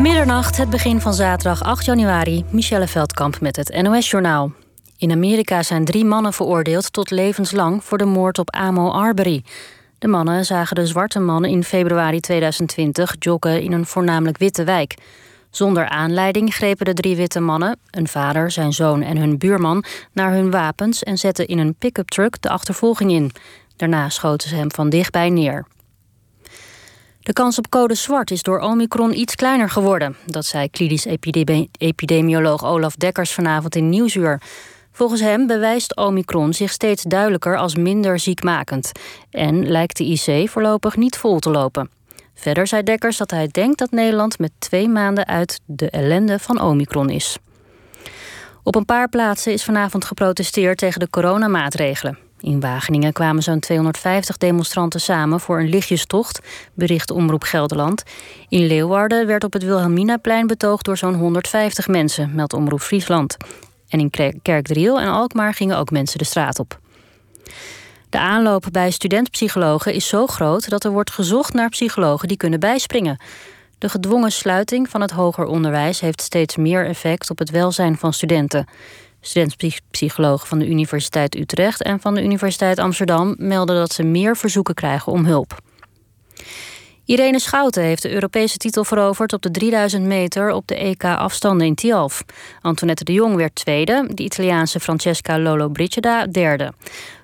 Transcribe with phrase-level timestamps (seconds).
[0.00, 2.44] Middernacht, het begin van zaterdag 8 januari.
[2.50, 4.52] Michelle Veldkamp met het NOS-journaal.
[4.96, 9.44] In Amerika zijn drie mannen veroordeeld tot levenslang voor de moord op Amo Arbery.
[9.98, 14.94] De mannen zagen de zwarte man in februari 2020 joggen in een voornamelijk witte wijk.
[15.50, 20.32] Zonder aanleiding grepen de drie witte mannen, een vader, zijn zoon en hun buurman, naar
[20.32, 23.30] hun wapens en zetten in een pick-up truck de achtervolging in.
[23.76, 25.66] Daarna schoten ze hem van dichtbij neer.
[27.20, 30.16] De kans op code zwart is door Omicron iets kleiner geworden.
[30.26, 31.06] Dat zei klinisch
[31.78, 34.40] epidemioloog Olaf Dekkers vanavond in Nieuwsuur.
[34.92, 38.92] Volgens hem bewijst Omicron zich steeds duidelijker als minder ziekmakend.
[39.30, 41.90] En lijkt de IC voorlopig niet vol te lopen.
[42.34, 46.60] Verder zei Dekkers dat hij denkt dat Nederland met twee maanden uit de ellende van
[46.60, 47.38] Omicron is.
[48.62, 52.29] Op een paar plaatsen is vanavond geprotesteerd tegen de coronamaatregelen.
[52.40, 56.40] In Wageningen kwamen zo'n 250 demonstranten samen voor een lichtjestocht,
[56.74, 58.02] bericht Omroep Gelderland.
[58.48, 63.36] In Leeuwarden werd op het Wilhelminaplein betoogd door zo'n 150 mensen, meldt Omroep Friesland.
[63.88, 64.10] En in
[64.42, 66.78] Kerkdriel en Alkmaar gingen ook mensen de straat op.
[68.10, 72.60] De aanloop bij studentpsychologen is zo groot dat er wordt gezocht naar psychologen die kunnen
[72.60, 73.18] bijspringen.
[73.78, 78.12] De gedwongen sluiting van het hoger onderwijs heeft steeds meer effect op het welzijn van
[78.12, 78.66] studenten.
[79.20, 84.74] Studentpsychologen van de Universiteit Utrecht en van de Universiteit Amsterdam melden dat ze meer verzoeken
[84.74, 85.58] krijgen om hulp.
[87.04, 91.74] Irene Schouten heeft de Europese titel veroverd op de 3000 meter op de EK-afstanden in
[91.74, 92.24] Tialf.
[92.60, 96.72] Antoinette de Jong werd tweede, de Italiaanse Francesca Lolo Brigida derde.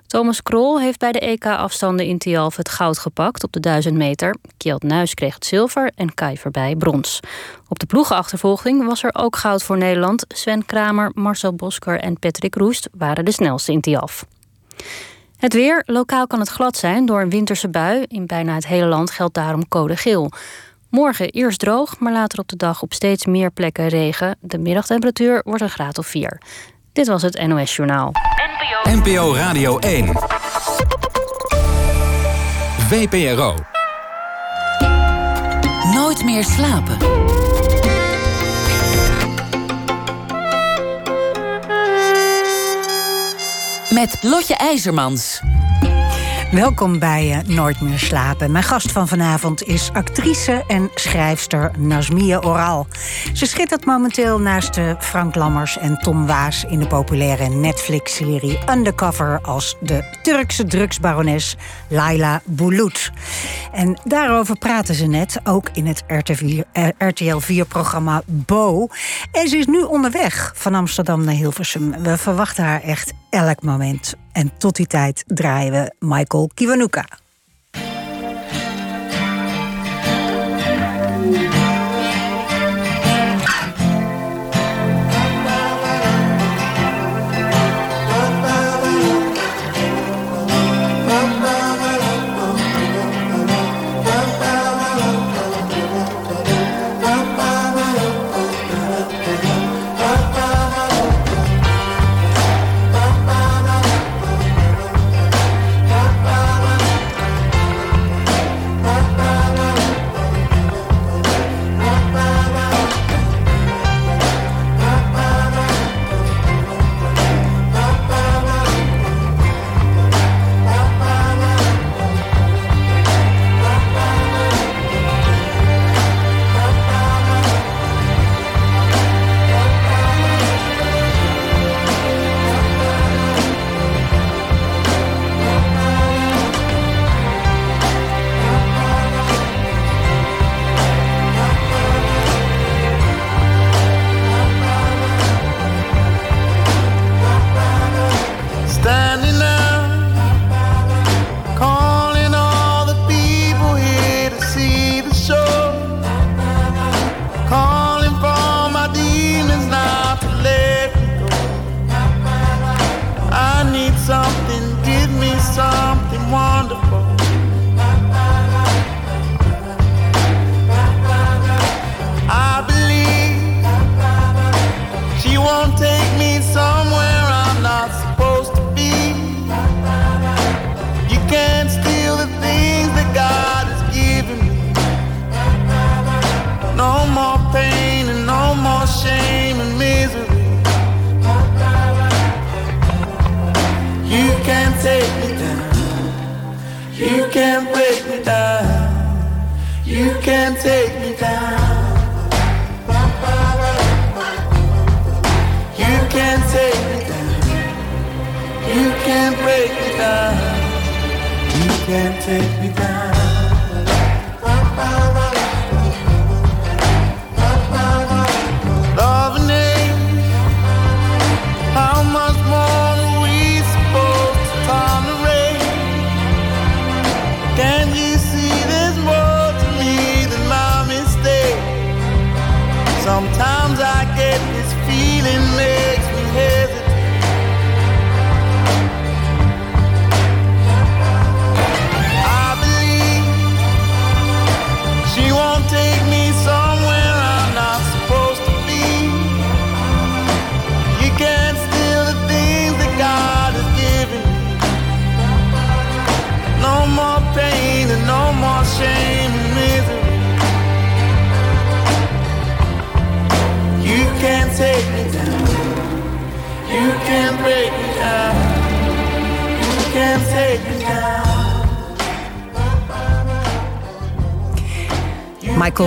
[0.07, 4.35] Thomas Krol heeft bij de EK-afstanden in Tialf het goud gepakt op de 1000 meter.
[4.57, 7.19] Kjeld Nuis kreeg het zilver en Kai Verbij brons.
[7.67, 10.25] Op de ploegenachtervolging was er ook goud voor Nederland.
[10.27, 14.25] Sven Kramer, Marcel Bosker en Patrick Roest waren de snelste in Tialf.
[15.37, 15.83] Het weer.
[15.85, 18.05] Lokaal kan het glad zijn door een winterse bui.
[18.07, 20.31] In bijna het hele land geldt daarom code geel.
[20.89, 24.37] Morgen eerst droog, maar later op de dag op steeds meer plekken regen.
[24.39, 26.41] De middagtemperatuur wordt een graad of 4.
[26.97, 28.11] Dit was het NOS Journaal.
[28.85, 30.11] NPO, NPO Radio 1.
[32.87, 33.55] VPRO.
[35.93, 36.97] Nooit meer slapen.
[43.89, 45.41] Met Lotje IJzermans.
[46.51, 48.51] Welkom bij uh, Nooit meer slapen.
[48.51, 52.87] Mijn gast van vanavond is actrice en schrijfster Nasmia Oral.
[53.33, 59.39] Ze schittert momenteel naast uh, Frank Lammers en Tom Waas in de populaire Netflix-serie Undercover
[59.41, 61.55] als de Turkse drugsbarones
[61.89, 63.11] Laila Bulut.
[63.71, 66.03] En daarover praten ze net, ook in het
[66.97, 68.87] RTL 4-programma Bo.
[69.31, 72.03] En ze is nu onderweg van Amsterdam naar Hilversum.
[72.03, 74.15] We verwachten haar echt elk moment.
[74.31, 77.05] En tot die tijd draaien we Michael Kiwanuka.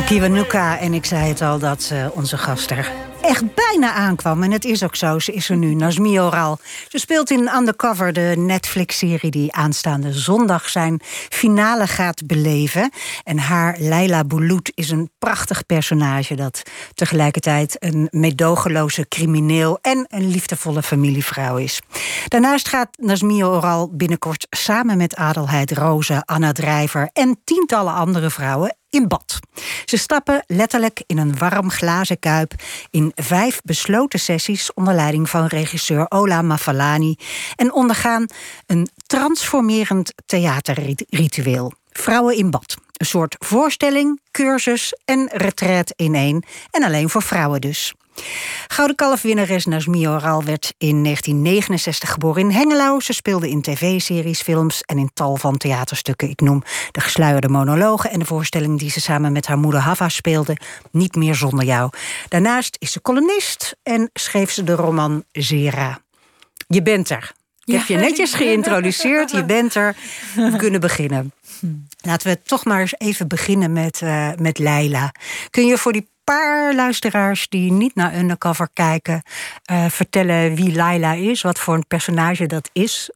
[0.06, 2.93] Kiwanuka en ik zei het al dat eh, onze gast er
[3.31, 4.43] echt bijna aankwam.
[4.43, 6.58] En het is ook zo, ze is er nu, Nazmi Oral.
[6.88, 9.31] Ze speelt in Undercover, de Netflix-serie...
[9.31, 12.91] die aanstaande zondag zijn finale gaat beleven.
[13.25, 16.35] En haar Leila Boulout is een prachtig personage...
[16.35, 16.62] dat
[16.94, 19.79] tegelijkertijd een medogeloze crimineel...
[19.82, 21.81] en een liefdevolle familievrouw is.
[22.29, 26.23] Daarnaast gaat Nazmi Oral binnenkort samen met Adelheid Roze...
[26.25, 29.38] Anna Drijver en tientallen andere vrouwen in bad.
[29.84, 32.52] Ze stappen letterlijk in een warm glazen kuip
[32.90, 37.16] in vijf besloten sessies onder leiding van regisseur Ola Mafalani
[37.56, 38.26] en ondergaan
[38.66, 41.72] een transformerend theaterritueel.
[41.90, 42.76] Vrouwen in bad.
[42.92, 46.44] Een soort voorstelling, cursus en retreat in één.
[46.70, 47.94] En alleen voor vrouwen dus.
[48.67, 53.00] Gouden kalfwinnares Nazmi Oral werd in 1969 geboren in Hengelo.
[53.00, 56.28] Ze speelde in tv-series, films en in tal van theaterstukken.
[56.31, 60.08] Ik noem de gesluierde monologen en de voorstelling die ze samen met haar moeder Hava
[60.08, 60.56] speelde,
[60.90, 61.90] Niet meer zonder jou.
[62.28, 65.99] Daarnaast is ze columnist en schreef ze de roman Zera.
[66.67, 67.32] Je bent er.
[67.64, 69.96] Ik heb je netjes geïntroduceerd, je bent er.
[70.34, 71.32] We kunnen beginnen.
[72.00, 75.12] Laten we toch maar eens even beginnen met, uh, met Leila.
[75.50, 79.23] Kun je voor die paar luisteraars die niet naar Undercover kijken...
[79.71, 83.11] Uh, vertellen wie Laila is, wat voor een personage dat is?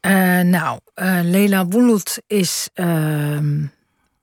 [0.00, 3.62] Uh, nou, uh, Leila Boulout is, ehm,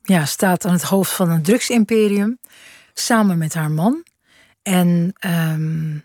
[0.04, 2.40] ja, staat aan het hoofd van een drugsimperium...
[2.94, 4.04] samen met haar man.
[4.64, 5.14] En...
[5.26, 6.04] Um,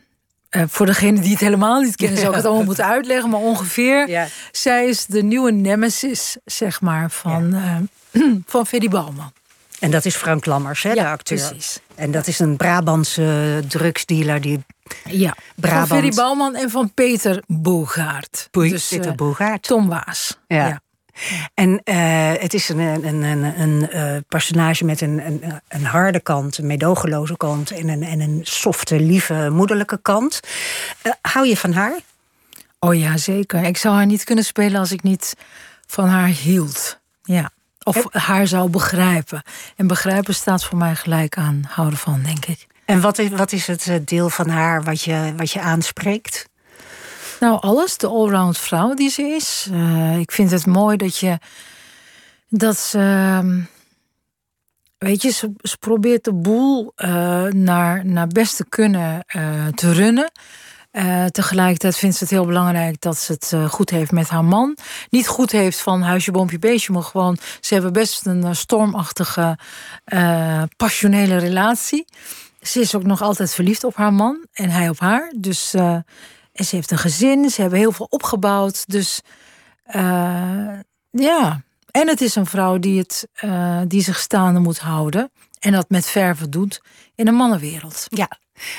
[0.51, 3.31] uh, voor degene die het helemaal niet kennen, zou ik het allemaal moeten uitleggen.
[3.31, 4.27] Maar ongeveer, ja.
[4.53, 7.81] zij is de nieuwe nemesis, zeg maar, van, ja.
[8.13, 9.33] uh, van Freddy Bouwman.
[9.81, 11.49] En dat is Frank Lammers, hè, ja, de acteur.
[11.49, 11.81] Precies.
[11.95, 14.65] En dat is een Brabantse drugsdealer die.
[15.05, 15.89] Ja, Brabant...
[15.89, 18.49] van Ferry Bouwman en van Peter Bogaert.
[18.51, 19.63] Boe dus, Peter Bogaert.
[19.63, 20.39] Tom Waas.
[20.47, 20.67] Ja.
[20.67, 20.81] ja.
[21.55, 26.21] En uh, het is een, een, een, een uh, personage met een, een, een, harde
[26.21, 30.41] kant, een medogeloze kant en een, en een softe, lieve, moederlijke kant.
[31.03, 31.99] Uh, hou je van haar?
[32.79, 33.65] Oh ja, zeker.
[33.65, 35.35] Ik zou haar niet kunnen spelen als ik niet
[35.87, 37.01] van haar hield.
[37.23, 37.51] Ja.
[37.89, 38.15] Of Heb...
[38.15, 39.43] haar zou begrijpen.
[39.77, 42.67] En begrijpen staat voor mij gelijk aan houden van, denk ik.
[42.85, 46.49] En wat is, wat is het deel van haar wat je, wat je aanspreekt?
[47.41, 47.97] Nou, alles.
[47.97, 49.69] De allround vrouw die ze is.
[49.73, 51.39] Uh, ik vind het mooi dat je.
[52.49, 52.99] Dat ze.
[52.99, 53.65] Uh,
[54.99, 57.09] weet je, ze, ze, probeert de boel uh,
[57.45, 59.25] naar, naar best te kunnen
[59.75, 60.31] te runnen.
[61.31, 64.77] Tegelijkertijd vindt ze het heel belangrijk dat ze het goed heeft met haar man.
[65.11, 67.39] Niet goed heeft van huisje, boompje, beestje, maar gewoon.
[67.61, 69.59] Ze hebben best een stormachtige,
[70.77, 72.05] passionele relatie.
[72.61, 75.33] Ze is ook nog altijd verliefd op haar man en hij op haar.
[75.37, 75.75] Dus.
[76.53, 78.85] En ze heeft een gezin, ze hebben heel veel opgebouwd.
[78.87, 79.21] Dus
[81.11, 81.63] ja.
[81.91, 83.29] En het is een vrouw die, het,
[83.89, 85.31] die zich staande moet houden.
[85.59, 86.83] En dat met verven doet
[87.15, 88.07] in een mannenwereld.
[88.09, 88.29] Ja,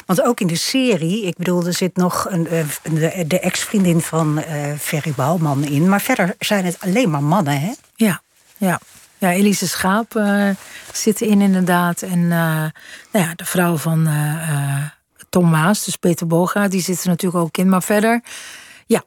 [0.05, 2.43] want ook in de serie, ik bedoel, er zit nog een,
[2.83, 5.89] de, de ex-vriendin van uh, Ferry Bouwman in.
[5.89, 7.71] Maar verder zijn het alleen maar mannen, hè?
[7.95, 8.21] Ja,
[8.57, 8.79] ja.
[9.17, 10.49] Ja, Elise Schaap uh,
[10.93, 12.01] zit erin inderdaad.
[12.01, 12.71] En nou
[13.11, 14.09] ja, de vrouw van
[15.29, 17.69] Tom Maas, dus Peter Boga, die zit er natuurlijk ook in.
[17.69, 18.21] Maar verder,
[18.85, 19.03] ja.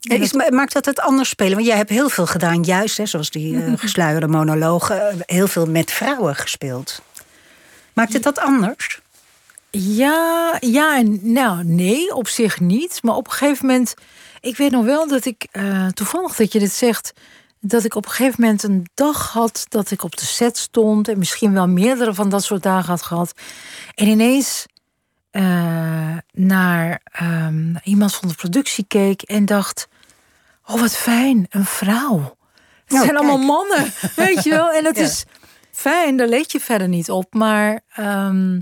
[0.00, 1.54] En is, maakt dat het anders spelen?
[1.54, 5.66] Want jij hebt heel veel gedaan, juist, hè, zoals die uh, gesluierde monologen, heel veel
[5.66, 7.02] met vrouwen gespeeld.
[7.92, 9.00] Maakt het dat anders?
[9.70, 13.02] Ja, ja en nou, nee, op zich niet.
[13.02, 13.94] Maar op een gegeven moment,
[14.40, 17.12] ik weet nog wel dat ik, uh, toevallig dat je dit zegt,
[17.60, 21.08] dat ik op een gegeven moment een dag had dat ik op de set stond
[21.08, 23.32] en misschien wel meerdere van dat soort dagen had gehad.
[23.94, 24.66] En ineens
[25.32, 29.88] uh, naar um, iemand van de productie keek en dacht:
[30.66, 32.36] Oh, wat fijn, een vrouw.
[32.84, 33.16] Het zijn kijk.
[33.16, 34.70] allemaal mannen, weet je wel.
[34.70, 35.02] En dat Ja.
[35.02, 35.24] is
[35.72, 37.34] fijn, daar let je verder niet op.
[37.34, 38.58] Maar ehm,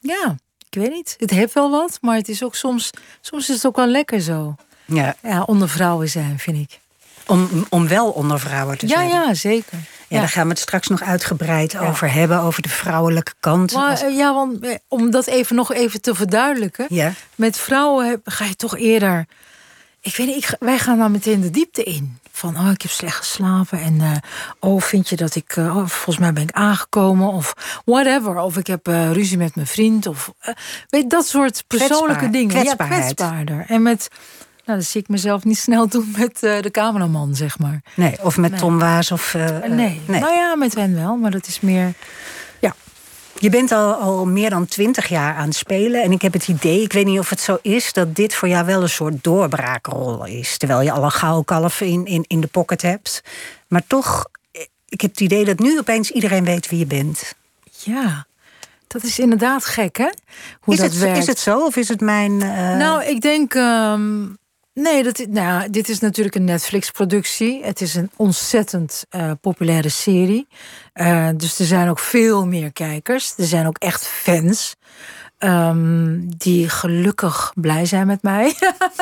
[0.00, 0.36] ja,
[0.70, 1.14] ik weet niet.
[1.18, 2.90] Het heeft wel wat, maar het is ook soms,
[3.20, 4.54] soms is het ook wel lekker zo.
[4.84, 6.78] Ja, Ja, onder vrouwen zijn, vind ik.
[7.26, 9.08] om, om wel onder vrouwen te Ja, zijn.
[9.08, 9.78] ja, zeker.
[10.08, 13.72] Ja, daar gaan we het straks nog uitgebreid over hebben, over de vrouwelijke kant.
[13.72, 16.86] Maar eh, ja, want eh, om dat even nog even te verduidelijken.
[16.88, 17.12] ja.
[17.34, 19.26] Met vrouwen heb- ga je toch eerder.
[20.00, 22.18] Ik weet niet, ik, wij gaan dan meteen de diepte in.
[22.38, 23.80] Van, oh, ik heb slecht geslapen.
[23.80, 24.10] En, eh,
[24.60, 27.28] oh, vind je dat ik, oh, volgens mij ben ik aangekomen.
[27.32, 27.54] Of
[27.84, 28.36] whatever.
[28.38, 30.06] Of ik heb eh, ruzie met mijn vriend.
[30.06, 30.32] Of,
[30.88, 32.54] weet dat soort persoonlijke Kwetsbaar- dingen.
[32.62, 33.08] kwetsbaarheid.
[33.08, 33.64] Ja, kwetsbaarder.
[33.68, 34.08] En met,
[34.64, 37.82] nou, dat zie ik mezelf niet snel doen met de cameraman, zeg maar.
[37.96, 38.60] Nee, of met Nee.
[38.60, 39.34] Tom Waas of...
[39.34, 40.00] nee.
[40.06, 40.20] nee.
[40.20, 41.16] nou ja, met hen wel.
[41.16, 41.92] Maar dat is meer.
[43.40, 46.02] Je bent al, al meer dan twintig jaar aan het spelen.
[46.02, 47.92] En ik heb het idee, ik weet niet of het zo is...
[47.92, 50.58] dat dit voor jou wel een soort doorbraakrol is.
[50.58, 53.22] Terwijl je al een gouden kalf in, in, in de pocket hebt.
[53.68, 57.34] Maar toch, eh, ik heb het idee dat nu opeens iedereen weet wie je bent.
[57.78, 58.26] Ja,
[58.86, 60.10] dat is inderdaad gek, hè?
[60.60, 61.18] Hoe Is dat het, werkt.
[61.18, 62.42] is het zo of is het mijn...
[62.42, 63.54] eh, Nou, ik denk.
[63.54, 64.24] ehm,
[64.82, 67.64] nee, dat, nou, dit is natuurlijk een Netflix-productie.
[67.64, 70.46] Het is een ontzettend eh, populaire serie.
[70.92, 73.34] Eh, dus er zijn ook veel meer kijkers.
[73.36, 74.76] Er zijn ook echt fans.
[75.38, 78.54] ehm, die gelukkig blij zijn met mij.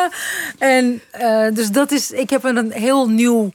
[0.59, 2.11] en eh, dus dat is.
[2.11, 3.53] Ik heb een heel nieuw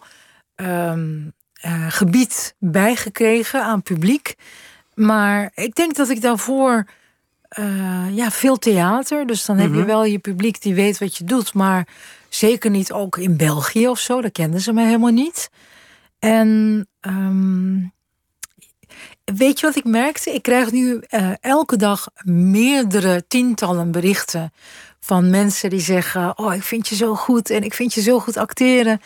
[1.61, 4.35] eh, gebied bijgekregen aan publiek.
[4.93, 6.85] Maar ik denk dat ik daarvoor
[7.51, 9.25] eh, ja, veel theater.
[9.25, 11.53] Dus dan heb je wel je publiek die weet wat je doet.
[11.53, 11.88] Maar
[12.29, 14.22] zeker niet ook in België of zo.
[14.22, 15.50] Daar kenden ze me helemaal niet.
[16.20, 17.79] En ehm,
[19.24, 20.34] weet je wat ik merkte?
[20.34, 24.53] Ik krijg nu eh, elke dag meerdere tientallen berichten
[25.00, 28.20] van mensen die zeggen: Oh, ik vind je zo goed en ik vind je zo
[28.20, 29.01] goed acteren.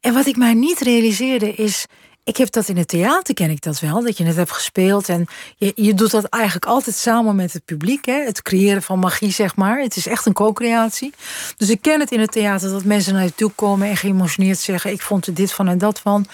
[0.00, 1.86] En wat ik mij niet realiseerde is.
[2.28, 5.08] Ik heb dat in het theater, ken ik dat wel, dat je het hebt gespeeld.
[5.08, 8.06] En je, je doet dat eigenlijk altijd samen met het publiek.
[8.06, 8.24] Hè?
[8.24, 9.80] Het creëren van magie, zeg maar.
[9.80, 11.14] Het is echt een co-creatie.
[11.56, 14.58] Dus ik ken het in het theater dat mensen naar je toe komen en geëmotioneerd
[14.58, 16.26] zeggen: Ik vond er dit van en dat van.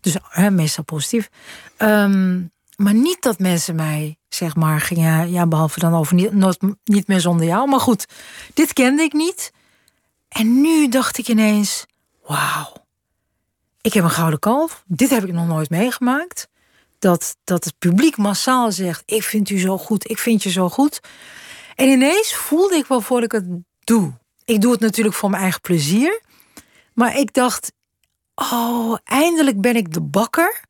[0.00, 1.30] Dus hè, meestal positief.
[1.76, 2.40] Ehm,
[2.76, 5.30] maar niet dat mensen mij, zeg maar, gingen.
[5.30, 7.68] Ja, behalve dan over niet, niet meer zonder jou.
[7.68, 8.06] Maar goed,
[8.54, 9.52] dit kende ik niet.
[10.28, 11.86] En nu dacht ik ineens:
[12.26, 12.81] Wauw
[13.82, 14.84] ik heb een gouden kalf.
[14.86, 16.48] Dit heb ik nog nooit meegemaakt.
[16.98, 20.68] Dat, dat het publiek massaal zegt: Ik vind u zo goed, ik vind je zo
[20.68, 21.00] goed.
[21.74, 23.44] En ineens voelde ik wel voor ik het
[23.80, 24.12] doe.
[24.44, 26.20] Ik doe het natuurlijk voor mijn eigen plezier.
[26.94, 27.72] Maar ik dacht:
[28.34, 30.60] Oh, eindelijk ben ik de bakker.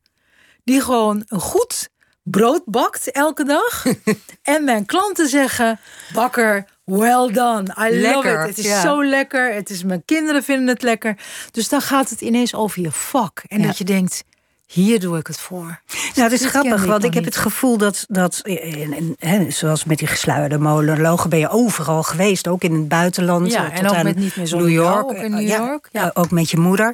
[0.63, 1.89] Die gewoon een goed
[2.23, 3.85] brood bakt elke dag.
[4.41, 5.79] en mijn klanten zeggen:
[6.13, 7.63] Bakker, well done.
[7.63, 8.47] I love Lekker, it.
[8.47, 8.81] Het is ja.
[8.81, 9.53] zo lekker.
[9.53, 11.17] Het is, mijn kinderen vinden het lekker.
[11.51, 13.43] Dus dan gaat het ineens over je vak.
[13.47, 13.65] En Ja.
[13.67, 14.23] dat je denkt:
[14.65, 15.81] hier doe ik het voor.
[16.15, 17.33] Nou, het is grappig, ik want ik heb niet.
[17.33, 21.49] het gevoel dat, dat eh, en- en- hè, zoals met die gesluierde monologen, ben je
[21.49, 23.51] overal geweest, ook in het buitenland.
[23.51, 25.03] Ja, eh, en ook met Niet meer New York.
[25.03, 26.11] ook in eh, New York, ja.
[26.13, 26.93] ook met je moeder.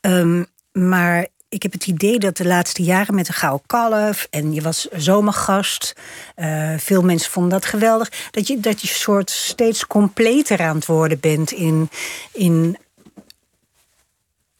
[0.00, 4.52] Ehm, maar ik heb het idee dat de laatste jaren met de Gouden Kalf en
[4.52, 5.92] je was zomergast,
[6.34, 10.86] eh, veel mensen vonden dat geweldig, dat je, dat je soort steeds completer aan het
[10.86, 11.90] worden bent in,
[12.32, 12.76] in,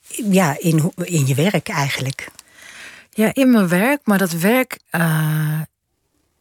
[0.08, 2.28] ja, in, in je werk eigenlijk.
[3.10, 4.78] Ja, in mijn werk, maar dat werk.
[4.90, 5.60] eh,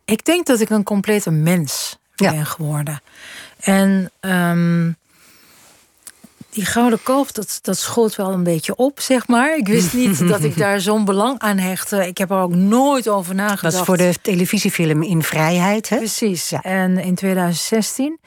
[0.05, 2.31] ik denk dat ik een complete mens Ja.
[2.31, 3.01] ben geworden.
[3.59, 4.91] En ehm,
[6.49, 9.57] die gouden kalf, dat, dat schoot wel een beetje op, zeg maar.
[9.57, 12.07] Ik wist niet dat ik daar zo'n belang aan hechtte.
[12.07, 13.61] Ik heb er ook nooit over nagedacht.
[13.61, 15.97] Dat is voor de televisiefilm In Vrijheid, hè?
[15.97, 16.51] Precies.
[16.61, 18.19] En in 2016.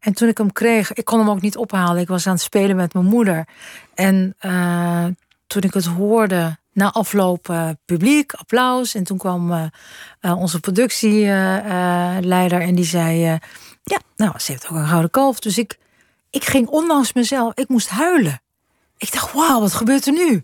[0.00, 2.02] En toen ik hem kreeg, ik kon hem ook niet ophalen.
[2.02, 3.48] Ik was aan het spelen met mijn moeder.
[3.94, 5.04] En eh,
[5.46, 8.94] toen ik het hoorde, na afloop eh, publiek, applaus.
[8.94, 9.70] En toen kwam
[10.20, 13.38] eh, onze productieleider en die zei...
[13.82, 15.40] ja, nou, ze heeft ook een gouden kalf.
[15.40, 15.78] Dus ik,
[16.30, 18.40] ik ging ondanks mezelf, ik moest huilen.
[18.98, 20.42] Ik dacht, wauw, wat gebeurt er nu?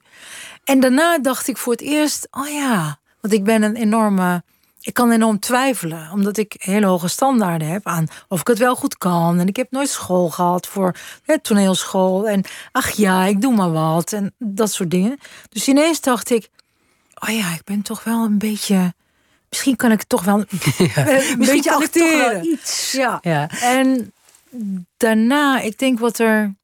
[0.64, 4.42] En daarna dacht ik voor het eerst, oh ja, want ik ben een enorme,
[4.80, 8.76] ik kan enorm twijfelen, omdat ik hele hoge standaarden heb aan of ik het wel
[8.76, 9.38] goed kan.
[9.40, 12.28] En ik heb nooit school gehad voor hè, toneelschool.
[12.28, 15.18] En ach ja, ik doe maar wat en dat soort dingen.
[15.48, 16.50] Dus ineens dacht ik,
[17.14, 18.94] oh ja, ik ben toch wel een beetje,
[19.48, 22.46] misschien kan ik toch wel een, een beetje kan ik toch wel acteren.
[22.46, 22.92] iets.
[22.92, 23.18] Ja.
[23.20, 23.48] Ja.
[23.60, 24.12] En
[24.96, 26.54] daarna, ik denk wat er.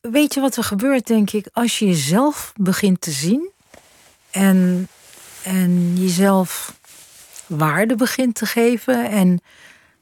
[0.00, 3.50] Weet je wat er gebeurt, denk ik, als je jezelf begint te zien
[4.30, 4.88] en,
[5.42, 6.74] en jezelf
[7.46, 9.40] waarde begint te geven en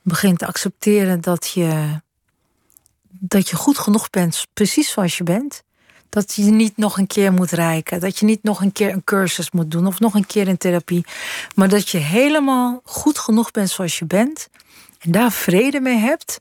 [0.03, 2.01] begint te accepteren dat je,
[3.09, 5.63] dat je goed genoeg bent, precies zoals je bent,
[6.09, 8.01] Dat je niet nog een keer moet reiken.
[8.01, 10.57] Dat je niet nog een keer een cursus moet doen of nog een keer in
[10.57, 11.05] therapie.
[11.55, 14.49] Maar dat je helemaal goed genoeg bent zoals je bent.
[14.99, 16.41] En daar vrede mee hebt.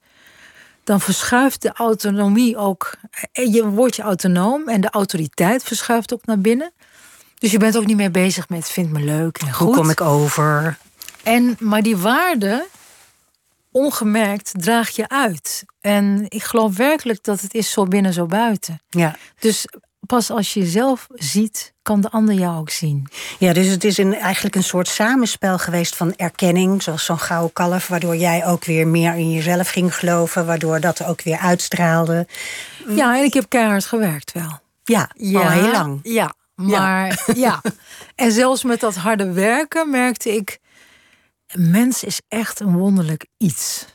[0.90, 2.98] Dan verschuift de autonomie ook.
[3.32, 6.72] Je wordt je autonoom en de autoriteit verschuift ook naar binnen.
[7.38, 9.68] Dus je bent ook niet meer bezig met vind me leuk en goed.
[9.68, 10.78] Hoe kom ik over?
[11.24, 12.68] En, maar die waarde,
[13.72, 15.64] ongemerkt, draag je uit.
[15.82, 18.82] En ik geloof werkelijk dat het is zo binnen, zo buiten.
[18.90, 19.16] Ja.
[19.40, 19.66] Dus
[20.10, 23.08] pas als je jezelf ziet, kan de ander jou ook zien.
[23.40, 27.54] Ja, dus het is een, eigenlijk een soort samenspel geweest van erkenning, zoals zo'n gouden
[27.54, 32.28] kalf, waardoor jij ook weer meer in jezelf ging geloven, waardoor dat ook weer uitstraalde.
[32.88, 34.60] Ja, en ik heb keihard gewerkt wel.
[34.84, 36.00] Ja, al heel lang.
[36.04, 37.62] Ja, maar ja.
[38.16, 40.60] En zelfs met dat harde werken merkte ik,
[41.48, 43.86] een mens is echt een wonderlijk iets.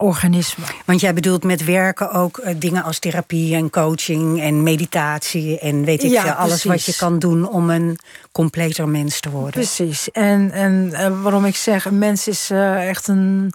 [0.00, 0.64] Organisme.
[0.84, 5.84] Want jij bedoelt met werken ook eh, dingen als therapie en coaching en meditatie en
[5.84, 7.98] weet ik Ja, veel, alles wat je kan doen om een
[8.32, 9.50] completer mens te worden.
[9.50, 10.10] Precies.
[10.10, 13.52] En, en eh, waarom ik zeg, een mens is eh, echt een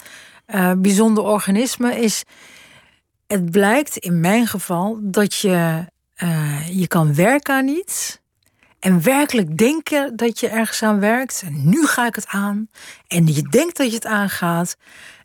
[0.78, 2.24] bijzonder organisme, is
[3.28, 5.86] het blijkt in mijn geval dat je,
[6.70, 8.22] je kan werken aan iets.
[8.80, 11.42] En werkelijk denken dat je ergens aan werkt.
[11.46, 12.68] En nu ga ik het aan.
[13.08, 14.76] En je denkt dat je het aangaat.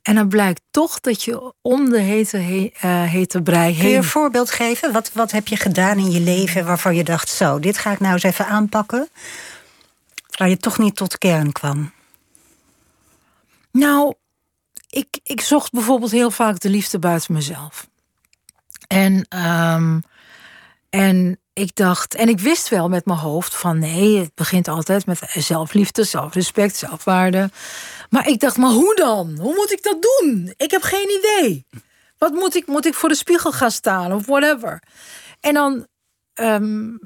[0.09, 3.89] En dan blijkt toch dat je om de hete, he- eh, hete brei Kun je
[3.89, 4.93] heen een voorbeeld geven?
[4.93, 8.01] Wat, wat heb je gedaan in je leven waarvan je dacht, zo, dit ga ik
[8.01, 9.09] nou eens even aanpakken?
[10.37, 11.93] Waar je toch niet tot kern kwam.
[13.73, 14.15] Nou,
[14.89, 17.89] ik, ik zocht bijvoorbeeld heel vaak de liefde buiten mezelf.
[18.87, 20.01] En, ehm,
[20.91, 25.07] en ik dacht, en ik wist wel met mijn hoofd van nee, het begint altijd
[25.07, 27.51] met zelfliefde, zelfrespect, zelfwaarde.
[28.11, 29.39] Maar ik dacht, maar hoe dan?
[29.41, 30.55] Hoe moet ik dat doen?
[30.57, 31.67] Ik heb geen idee.
[32.19, 32.67] Wat moet ik?
[32.67, 34.83] Moet ik voor de spiegel gaan staan of whatever?
[35.41, 35.87] En dan
[36.35, 36.97] ehm,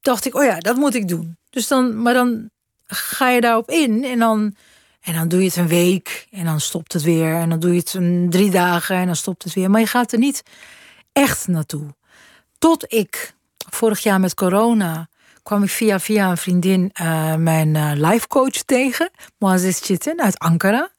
[0.00, 1.36] dacht ik, oh ja, dat moet ik doen.
[1.50, 2.50] Dus dan, maar dan
[2.86, 4.56] ga je daarop in en dan,
[5.00, 7.34] en dan doe je het een week en dan stopt het weer.
[7.34, 9.70] En dan doe je het een drie dagen en dan stopt het weer.
[9.70, 10.42] Maar je gaat er niet
[11.12, 11.94] echt naartoe.
[12.58, 13.34] Tot ik
[13.70, 15.08] vorig jaar met corona
[15.50, 20.38] kwam ik via via een vriendin eh, mijn eh life coach tegen, Moazes Chitin uit
[20.38, 20.90] Ankara.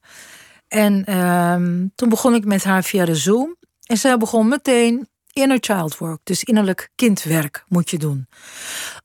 [0.68, 3.56] En ehm, toen begon ik met haar via de Zoom.
[3.86, 8.28] En zij begon meteen inner child work, dus innerlijk kindwerk moet je doen.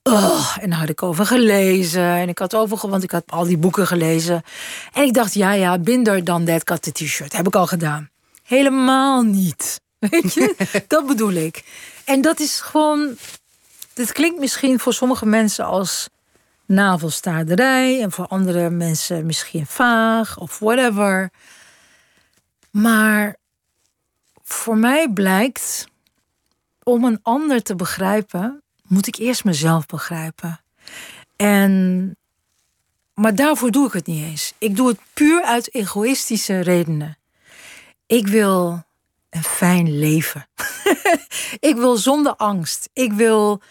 [0.03, 2.03] Oh, en daar had ik over gelezen.
[2.03, 4.43] En ik had over, want ik had al die boeken gelezen.
[4.93, 7.37] En ik dacht, ja, ja, binder dan got the t-shirt.
[7.37, 8.11] Heb ik al gedaan.
[8.43, 9.81] Helemaal niet.
[9.99, 10.55] Weet je?
[10.89, 11.65] dat bedoel ik.
[12.05, 13.17] En dat is gewoon.
[13.97, 16.09] Dit klinkt misschien voor sommige mensen als
[16.67, 18.03] navelstaarderij.
[18.03, 21.31] En voor andere mensen misschien vaag of whatever.
[22.71, 23.37] Maar
[24.43, 25.89] voor mij blijkt.
[26.83, 30.61] Om een ander te begrijpen, moet ik eerst mezelf begrijpen.
[31.37, 32.17] En,
[33.15, 34.53] maar daarvoor doe ik het niet eens.
[34.59, 37.19] Ik doe het puur uit egoïstische redenen.
[38.07, 38.85] Ik wil
[39.31, 40.49] een fijn leven.
[41.71, 42.89] ik wil zonder angst.
[42.93, 43.63] Ik wil,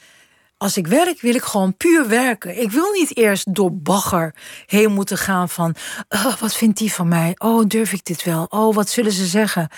[0.58, 2.62] als ik werk, wil ik gewoon puur werken.
[2.62, 5.76] Ik wil niet eerst door bagger heen moeten gaan van,
[6.10, 7.34] oh, wat vindt die van mij?
[7.38, 8.46] Oh, durf ik dit wel?
[8.50, 9.70] Oh, wat zullen ze zeggen?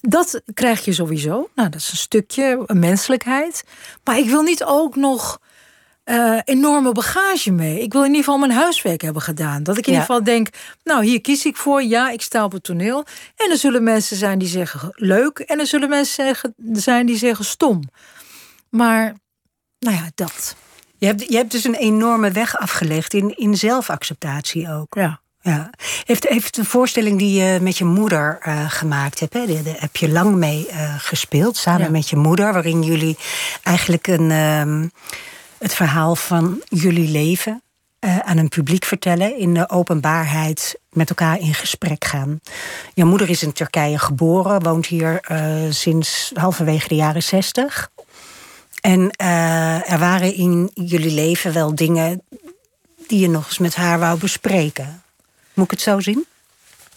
[0.00, 1.48] Dat krijg je sowieso.
[1.54, 3.64] Nou, dat is een stukje menselijkheid.
[4.04, 5.38] Maar ik wil niet ook nog
[6.04, 7.80] eh, enorme bagage mee.
[7.80, 9.62] Ik wil in ieder geval mijn huiswerk hebben gedaan.
[9.62, 9.98] Dat ik in Ja.
[9.98, 10.48] ieder geval denk,
[10.84, 11.82] nou, hier kies ik voor.
[11.82, 13.04] Ja, ik sta op het toneel.
[13.36, 15.38] En er zullen mensen zijn die zeggen leuk.
[15.38, 17.82] En er zullen mensen zeggen, zijn die zeggen stom.
[18.70, 19.14] Maar,
[19.78, 20.56] nou ja, dat.
[20.98, 24.94] Je hebt, je hebt dus een enorme weg afgelegd in, in zelfacceptatie ook.
[24.94, 25.20] Ja.
[25.46, 25.70] Ja.
[26.04, 29.96] Heeft, heeft de voorstelling die je met je moeder eh, gemaakt hebt, hè, daar heb
[29.96, 31.90] je lang mee eh, gespeeld, samen Ja.
[31.90, 33.16] met je moeder, waarin jullie
[33.62, 34.88] eigenlijk een, ehm,
[35.58, 37.62] het verhaal van jullie leven
[37.98, 42.40] eh, aan een publiek vertellen, in de openbaarheid met elkaar in gesprek gaan.
[42.94, 45.20] Je moeder is in Turkije geboren, woont hier
[45.70, 47.90] sinds halverwege de jaren zestig.
[48.86, 52.22] En eh, er waren in jullie leven wel dingen
[53.06, 55.02] die je nog eens met haar wou bespreken.
[55.54, 56.26] Moet ik het zo zien?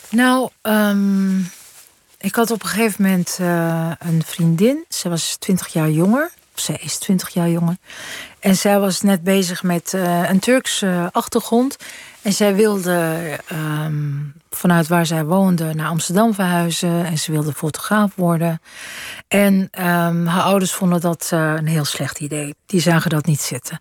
[0.09, 1.39] Nou, ehm,
[2.17, 4.85] ik had op een gegeven moment eh, een vriendin.
[4.89, 6.31] Ze was 20 jaar jonger.
[6.53, 7.77] Ze is 20 jaar jonger.
[8.39, 11.77] En zij was net bezig met eh, een Turkse achtergrond.
[12.29, 14.13] En zij wilde ehm,
[14.49, 17.05] vanuit waar zij woonde naar Amsterdam verhuizen.
[17.05, 18.61] En ze wilde fotograaf worden.
[19.27, 22.55] En ehm, haar ouders vonden dat eh, een heel slecht idee.
[22.65, 23.79] Die zagen dat niet zitten.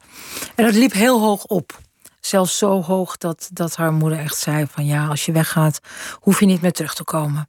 [0.55, 1.79] En dat liep heel hoog op.
[2.21, 5.81] Zelfs zo hoog dat, dat haar moeder echt zei van ja, als je weggaat,
[6.15, 7.49] hoef je niet meer terug te komen.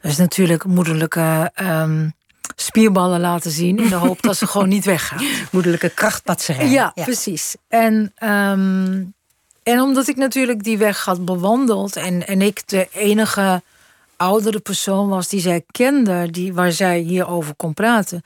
[0.00, 2.08] Dat is natuurlijk moederlijke ehm,
[2.56, 5.24] spierballen laten zien in de hoop dat ze gewoon niet weggaan.
[5.52, 6.68] Moederlijke krachtpatserij.
[6.68, 7.56] Ja, precies.
[7.68, 8.12] En,
[9.62, 13.62] en omdat ik natuurlijk die weg had bewandeld en, en ik de enige
[14.16, 18.22] oudere persoon was die zij kende, die, waar zij hierover kon praten.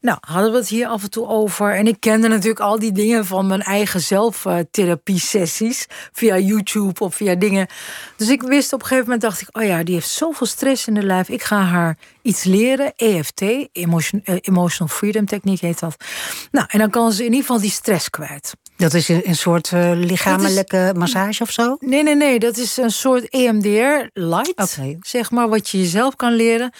[0.00, 1.74] Nou, hadden we het hier af en toe over.
[1.74, 5.86] En ik kende natuurlijk al die dingen van mijn eigen zelftherapie-sessies.
[6.12, 7.66] Via YouTube of via dingen.
[8.16, 9.48] Dus ik wist op een gegeven moment, dacht ik...
[9.56, 11.28] oh ja, die heeft zoveel stress in de lijf.
[11.28, 12.92] Ik ga haar iets leren.
[12.96, 15.96] EFT, Emotion, eh, Emotional Freedom Techniek heet dat.
[16.50, 18.52] Nou, en dan kan ze in ieder geval die stress kwijt.
[18.76, 21.76] Dat is een, een soort uh, lichamelijke massage of zo?
[21.80, 22.38] Nee, nee, nee.
[22.38, 24.52] Dat is een soort EMDR light.
[24.78, 24.96] Oké.
[25.00, 26.72] Zeg maar, wat je jezelf kan leren.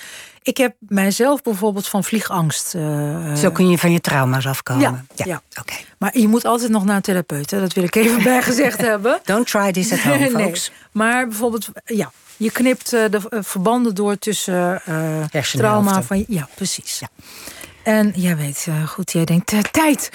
[0.43, 2.75] Ik heb mijzelf bijvoorbeeld van vliegangst.
[2.75, 5.07] eh, Zo kun je van je trauma's afkomen.
[5.15, 5.43] Ja, ja.
[5.61, 5.75] Oké.
[5.99, 7.51] Maar je moet altijd nog naar een therapeut.
[7.51, 7.61] Hè?
[7.61, 9.21] Dat wil ik even bij gezegd hebben.
[9.25, 10.71] Don't try this at home, Nee, folks.
[10.93, 15.59] Maar bijvoorbeeld, ja, je knipt eh, de eh, verbanden door tussen Hersenhelften.
[15.59, 16.25] trauma van.
[16.29, 17.03] Ja, precies.
[17.83, 20.11] En jij weet goed, jij denkt, tijd.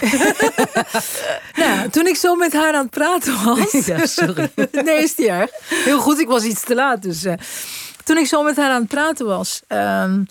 [1.61, 3.71] nou, toen ik zo met haar aan het praten was.
[3.85, 4.51] Ja, sorry.
[4.85, 5.49] nee, is niet erg.
[5.69, 7.01] Heel goed, ik was iets te laat.
[7.01, 7.25] Dus,
[8.03, 10.23] toen ik zo met haar aan het praten was, ehm,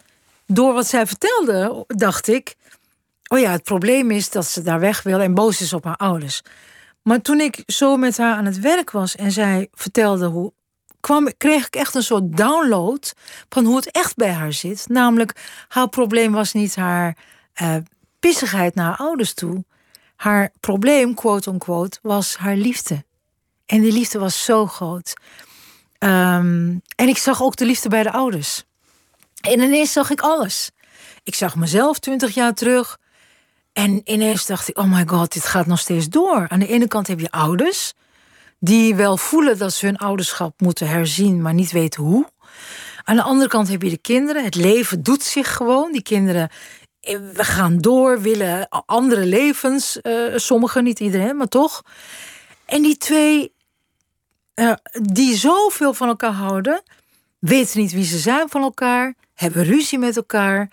[0.46, 2.54] door wat zij vertelde, dacht ik.
[3.28, 5.96] Oh ja, het probleem is dat ze daar weg wil en boos is op haar
[5.96, 6.42] ouders.
[7.02, 10.52] Maar toen ik zo met haar aan het werk was en zij vertelde hoe.
[11.37, 13.12] Kreeg ik echt een soort download
[13.49, 14.88] van hoe het echt bij haar zit.
[14.88, 15.33] Namelijk,
[15.69, 17.17] haar probleem was niet haar
[17.53, 17.77] eh,
[18.21, 19.64] pissigheid naar haar ouders toe.
[20.17, 23.05] Haar probleem, quote unquote, was haar liefde.
[23.67, 25.14] En die liefde was zo groot.
[25.99, 28.64] Ehm, en ik zag ook de liefde bij de ouders.
[29.40, 30.71] En ineens zag ik alles.
[31.23, 32.99] Ik zag mezelf twintig jaar terug.
[33.73, 36.49] En ineens dacht ik, oh my god, dit gaat nog steeds door.
[36.49, 37.95] Aan de ene kant heb je ouders...
[38.64, 41.42] die wel voelen dat ze hun ouderschap moeten herzien...
[41.42, 42.27] maar niet weten hoe.
[43.03, 44.44] Aan de andere kant heb je de kinderen.
[44.44, 45.92] Het leven doet zich gewoon.
[45.92, 46.48] Die kinderen
[47.00, 50.00] eh, we gaan door, willen andere levens.
[50.00, 51.83] eh, sommigen, niet iedereen, maar toch.
[52.64, 53.53] En die twee,
[54.55, 54.72] eh,
[55.03, 56.83] die zoveel van elkaar houden...
[57.38, 59.14] weten niet wie ze zijn van elkaar...
[59.35, 60.70] hebben ruzie met elkaar...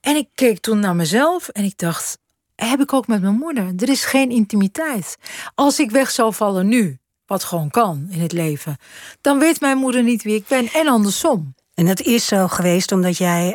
[0.00, 2.18] En ik keek toen naar mezelf en ik dacht,
[2.54, 3.72] heb ik ook met mijn moeder.
[3.76, 5.16] Er is geen intimiteit.
[5.54, 8.76] Als ik weg zou vallen nu, wat gewoon kan in het leven,
[9.20, 11.54] dan weet mijn moeder niet wie ik ben en andersom.
[11.74, 13.54] En dat is zo geweest omdat jij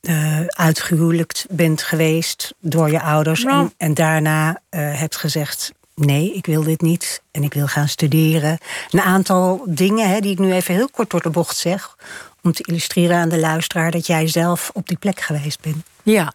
[0.00, 3.44] eh, uitgehuwelijkt bent geweest door je ouders.
[3.44, 3.60] Nou.
[3.60, 7.22] En, en daarna eh, hebt gezegd: nee, ik wil dit niet.
[7.30, 8.58] En ik wil gaan studeren.
[8.90, 11.96] Een aantal dingen hè, die ik nu even heel kort door de bocht zeg.
[12.42, 15.84] Om te illustreren aan de luisteraar dat jij zelf op die plek geweest bent.
[16.02, 16.32] Ja.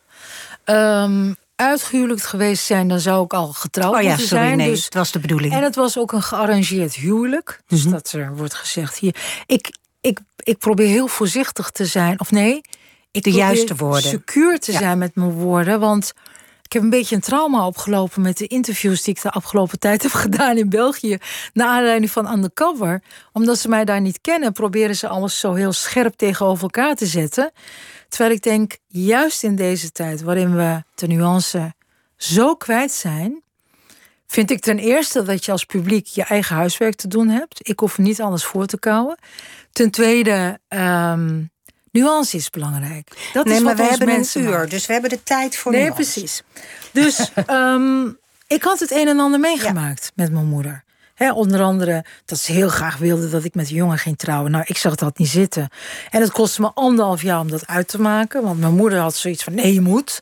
[0.64, 4.58] Ehm uitgehuwelijkt geweest zijn, dan zou ik al getrouwd Oh ja, moeten sorry, zijn.
[4.58, 5.54] nee, dus het was de bedoeling.
[5.54, 7.62] En het was ook een gearrangeerd huwelijk.
[7.68, 7.92] Dus Mhm.
[7.94, 9.16] dat er wordt gezegd hier.
[9.46, 12.20] Ik, ik, ik probeer heel voorzichtig te zijn.
[12.20, 12.62] Of nee,
[13.12, 14.02] ik De juiste woorden.
[14.10, 14.78] secuur te Ja.
[14.78, 15.80] zijn met mijn woorden.
[15.80, 16.14] Want
[16.76, 20.12] heb een beetje een trauma opgelopen met de interviews die ik de afgelopen tijd heb
[20.26, 21.18] gedaan in België.
[21.54, 23.04] Naar aanleiding van Undercover.
[23.34, 27.06] Omdat ze mij daar niet kennen, proberen ze alles zo heel scherp tegenover elkaar te
[27.06, 27.52] zetten.
[28.10, 31.74] Terwijl ik denk, juist in deze tijd waarin we de nuance
[32.18, 33.44] zo kwijt zijn,
[34.28, 37.70] vind ik ten eerste dat je als publiek je eigen huiswerk te doen hebt.
[37.70, 39.18] Ik hoef niet alles voor te kouwen.
[39.72, 41.44] Ten tweede, ehm,
[41.96, 43.30] nuance is belangrijk.
[43.34, 45.72] Dat nee, is maar wat we hebben een uur, dus we hebben de tijd voor
[45.72, 46.02] Nee, nuance.
[46.02, 46.44] precies.
[46.92, 48.08] Dus ehm,
[48.48, 50.84] ik had het een en ander meegemaakt met mijn moeder.
[51.16, 54.52] Hè, onder andere dat ze heel graag wilde dat ik met een jongen ging trouwen.
[54.52, 55.70] Nou, ik zag dat niet zitten.
[56.10, 58.44] En het kostte me anderhalf jaar om dat uit te maken.
[58.44, 60.22] Want mijn moeder had zoiets van, nee, je moet.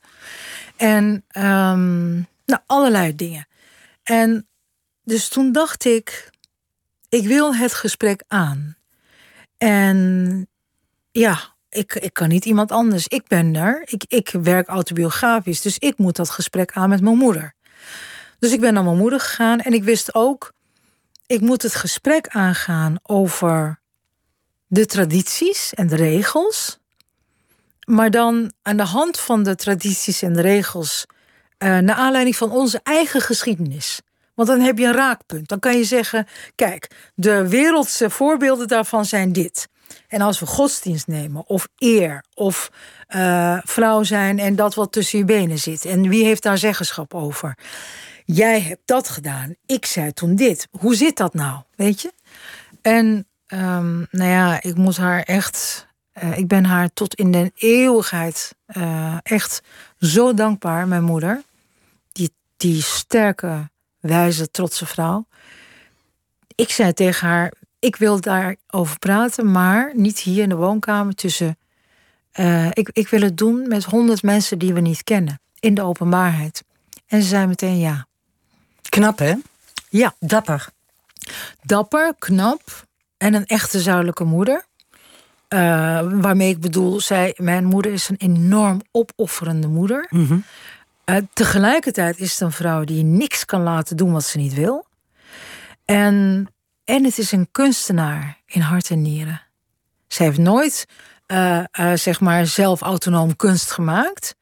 [0.76, 2.14] En ehm,
[2.46, 3.48] nou, allerlei dingen.
[4.04, 4.48] En
[5.04, 6.30] dus toen dacht ik,
[7.10, 8.76] ik wil het gesprek aan.
[9.58, 10.48] En
[11.12, 13.08] ja, ik, ik kan niet iemand anders.
[13.08, 13.82] Ik ben er.
[13.86, 15.62] Ik, ik werk autobiografisch.
[15.62, 17.54] Dus ik moet dat gesprek aan met mijn moeder.
[18.40, 19.60] Dus ik ben naar mijn moeder gegaan.
[19.60, 20.54] En ik wist ook,
[21.26, 23.80] ik moet het gesprek aangaan over
[24.68, 26.80] de tradities en de regels.
[27.86, 31.06] Maar dan aan de hand van de tradities en de regels.
[31.58, 34.02] eh naar aanleiding van onze eigen geschiedenis.
[34.36, 35.48] Want dan heb je een raakpunt.
[35.48, 39.68] Dan kan je zeggen: kijk, de wereldse voorbeelden daarvan zijn dit.
[40.08, 42.72] En als we godsdienst nemen, of eer, of
[43.08, 45.86] eh, vrouw zijn en dat wat tussen je benen zit.
[45.86, 47.58] En wie heeft daar zeggenschap over?
[48.26, 49.56] Jij hebt dat gedaan.
[49.66, 50.68] Ik zei toen dit.
[50.72, 51.62] Hoe zit dat nou?
[51.76, 52.14] Weet je?
[52.82, 55.88] En ehm, nou ja, ik moet haar echt.
[56.12, 59.62] eh, ik ben haar tot in de eeuwigheid eh, echt
[60.00, 61.44] zo dankbaar, mijn moeder.
[62.12, 63.70] Die, die sterke,
[64.00, 65.26] wijze, trotse vrouw.
[66.56, 71.58] Ik zei tegen haar: Ik wil daarover praten, maar niet hier in de woonkamer tussen
[72.32, 75.42] eh, ik, ik wil het doen met honderd mensen die we niet kennen.
[75.60, 76.64] In de openbaarheid.
[77.08, 78.08] En ze zei meteen ja.
[78.90, 79.34] Knap, hè?
[79.90, 80.14] Ja.
[80.20, 80.70] Dapper.
[81.62, 82.86] Dapper, knap
[83.18, 84.66] en een echte zuidelijke moeder.
[85.50, 85.60] Uh,
[86.12, 90.08] waarmee ik bedoel, zij, mijn moeder is een enorm opofferende moeder.
[90.10, 90.38] Mhm.
[91.06, 94.86] Uh, tegelijkertijd is het een vrouw die niks kan laten doen wat ze niet wil.
[95.86, 96.48] En,
[96.86, 99.42] en het is een kunstenaar in hart en nieren.
[100.08, 100.86] Ze heeft nooit
[101.28, 104.36] uh, zeg maar zelf autonoom kunst gemaakt.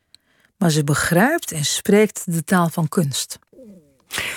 [0.62, 3.40] Maar ze begrijpt en spreekt de taal van kunst.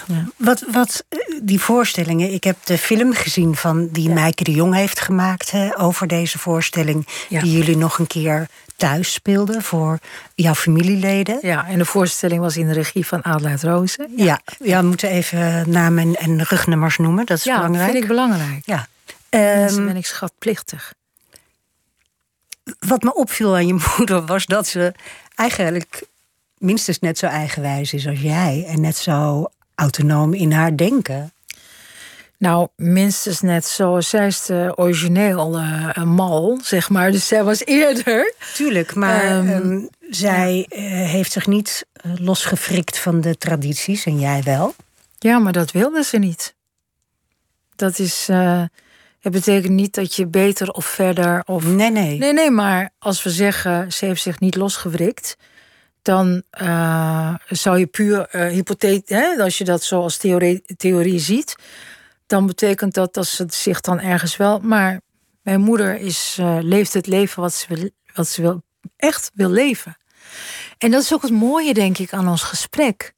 [0.07, 0.29] Ja.
[0.37, 1.05] Wat, wat
[1.43, 4.15] die voorstellingen, ik heb de film gezien van die ja.
[4.15, 7.41] Mijke de Jong heeft gemaakt hè, over deze voorstelling, ja.
[7.41, 9.99] die jullie nog een keer thuis speelden voor
[10.35, 11.39] jouw familieleden.
[11.43, 14.09] Ja, en de voorstelling was in de regie van Adelheid Rozen.
[14.17, 17.91] Ja, ja, ja we moeten even namen en rugnummers noemen, dat is ja, belangrijk.
[17.91, 18.63] vind ik belangrijk.
[18.65, 18.87] Ja.
[19.31, 20.95] Um, ben ik schatplichtig.
[22.79, 24.95] Wat me opviel aan je moeder was dat ze
[25.35, 26.03] eigenlijk
[26.59, 31.33] minstens net zo eigenwijs is als jij en net zo autonoom in haar denken.
[32.39, 34.01] Nou, minstens net zo.
[34.01, 37.11] Zij is de origineel uh, mal, zeg maar.
[37.11, 38.35] Dus zij was eerder.
[38.55, 44.21] Tuurlijk, maar um, um, zij uh, heeft zich niet uh, losgefrikt van de tradities en
[44.21, 44.75] jij wel.
[45.19, 46.55] Ja, maar dat wilde ze niet.
[47.77, 48.27] Dat is.
[49.21, 51.65] het betekent niet dat je beter of verder of.
[51.65, 52.19] Nee, nee.
[52.19, 55.37] Nee, nee, maar als we zeggen ze heeft zich niet losgewrikt
[56.05, 61.57] dan uh, zou je puur uh, hypothetisch, als je dat zo als theorie, theorie ziet,
[62.27, 64.59] dan betekent dat dat ze zich dan ergens wel.
[64.61, 65.01] Maar
[65.43, 68.63] mijn moeder is, uh, leeft het leven wat ze, wil, wat ze wil,
[68.97, 69.97] echt wil leven.
[70.79, 73.15] En dat is ook het mooie, denk ik, aan ons gesprek.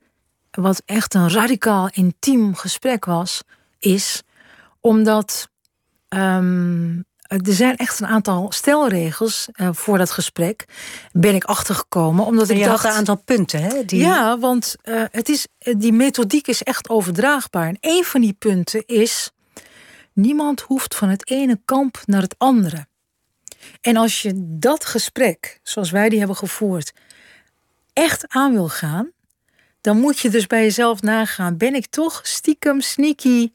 [0.51, 3.43] Wat echt een radicaal intiem gesprek was,
[3.79, 4.23] is
[4.81, 5.49] omdat.
[6.09, 10.65] Um, er zijn echt een aantal stelregels uh, voor dat gesprek.
[11.13, 12.25] Ben ik achtergekomen.
[12.25, 13.85] Omdat en ik dacht, had een aantal punten, hè?
[13.85, 14.01] Die...
[14.01, 17.69] Ja, want uh, het is, die methodiek is echt overdraagbaar.
[17.69, 19.31] En een van die punten is...
[20.13, 22.87] niemand hoeft van het ene kamp naar het andere.
[23.81, 26.93] En als je dat gesprek, zoals wij die hebben gevoerd...
[27.93, 29.11] echt aan wil gaan...
[29.81, 31.57] dan moet je dus bij jezelf nagaan...
[31.57, 33.53] ben ik toch stiekem sneaky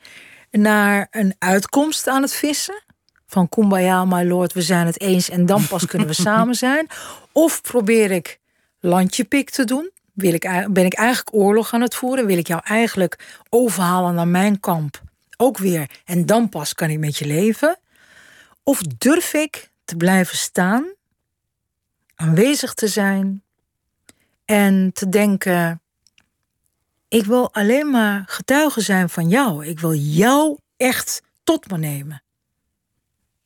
[0.51, 2.83] naar een uitkomst aan het vissen
[3.31, 6.87] van Kumbaya, my lord, we zijn het eens en dan pas kunnen we samen zijn.
[7.31, 8.39] Of probeer ik
[8.79, 9.91] landjepik te doen?
[10.13, 12.25] Wil ik, ben ik eigenlijk oorlog aan het voeren?
[12.25, 15.01] Wil ik jou eigenlijk overhalen naar mijn kamp?
[15.37, 15.89] Ook weer.
[16.05, 17.79] En dan pas kan ik met je leven.
[18.63, 20.85] Of durf ik te blijven staan,
[22.15, 23.43] aanwezig te zijn
[24.45, 25.81] en te denken:
[27.07, 29.65] ik wil alleen maar getuige zijn van jou.
[29.65, 32.23] Ik wil jou echt tot me nemen.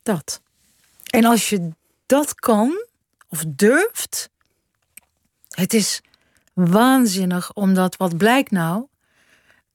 [0.06, 0.42] Dat.
[1.06, 1.70] En als je
[2.06, 2.86] dat kan
[3.28, 4.30] of durft,
[5.50, 6.02] het is
[6.54, 8.86] waanzinnig, omdat wat blijkt nou?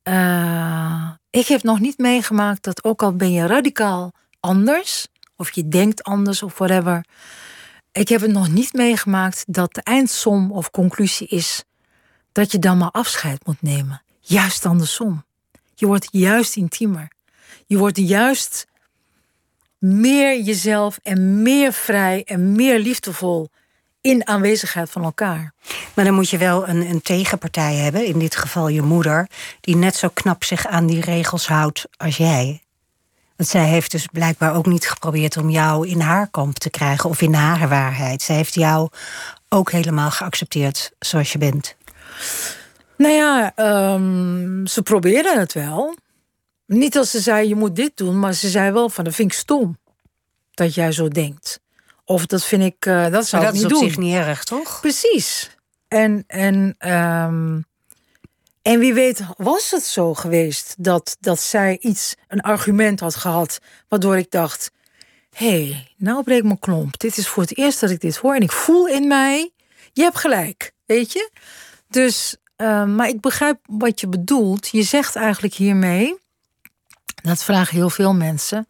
[0.05, 5.69] Uh, ik heb nog niet meegemaakt dat ook al ben je radicaal anders, of je
[5.69, 7.05] denkt anders of whatever.
[7.93, 11.65] Ik heb het nog niet meegemaakt dat de eindsom of conclusie is
[12.33, 14.03] dat je dan maar afscheid moet nemen.
[14.21, 15.25] Juist andersom.
[15.75, 17.09] Je wordt juist intiemer.
[17.67, 18.67] Je wordt juist
[19.81, 23.51] meer jezelf en meer vrij en meer liefdevol
[24.01, 25.53] in aanwezigheid van elkaar.
[25.95, 29.29] Maar dan moet je wel een, een, tegenpartij hebben, in dit geval je moeder,
[29.61, 32.63] die net zo knap zich aan die regels houdt als jij.
[33.37, 37.11] Want zij heeft dus blijkbaar ook niet geprobeerd om jou in haar kamp te krijgen
[37.11, 38.23] of in haar waarheid.
[38.23, 38.89] Zij heeft jou
[39.49, 41.77] ook helemaal geaccepteerd zoals je bent.
[42.97, 43.53] Nou ja,
[43.93, 45.95] um, ze probeerde het wel.
[46.73, 49.33] Niet als ze zei, je moet dit doen, maar ze zei wel van, dat vind
[49.33, 49.79] ik stom.
[50.51, 51.61] Dat jij zo denkt.
[52.05, 53.89] Of dat vind ik, uh, dat zou maar ik dat niet is op doen.
[53.89, 54.81] zich niet erg, toch?
[54.81, 55.57] Precies.
[55.89, 56.55] En, en,
[56.91, 57.65] um,
[58.63, 63.59] en wie weet was het zo geweest dat, dat zij iets, een argument had gehad,
[63.89, 64.71] waardoor ik dacht,
[65.31, 66.99] hé, hey, nou breek mijn klomp.
[66.99, 69.51] Dit is voor het eerst dat ik dit hoor en ik voel in mij,
[69.93, 71.31] je hebt gelijk, weet je?
[71.89, 74.69] Dus, uh, maar ik begrijp wat je bedoelt.
[74.69, 76.19] Je zegt eigenlijk hiermee,
[77.23, 78.67] dat vragen heel veel mensen.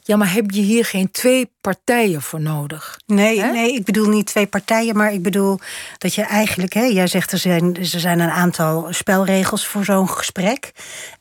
[0.00, 2.98] Ja, maar heb je hier geen twee partijen voor nodig?
[3.06, 3.52] Nee, He?
[3.52, 5.58] nee, ik bedoel niet twee partijen, maar ik bedoel
[5.98, 10.08] dat je eigenlijk, hè, jij zegt er zijn, er zijn een aantal spelregels voor zo'n
[10.08, 10.72] gesprek.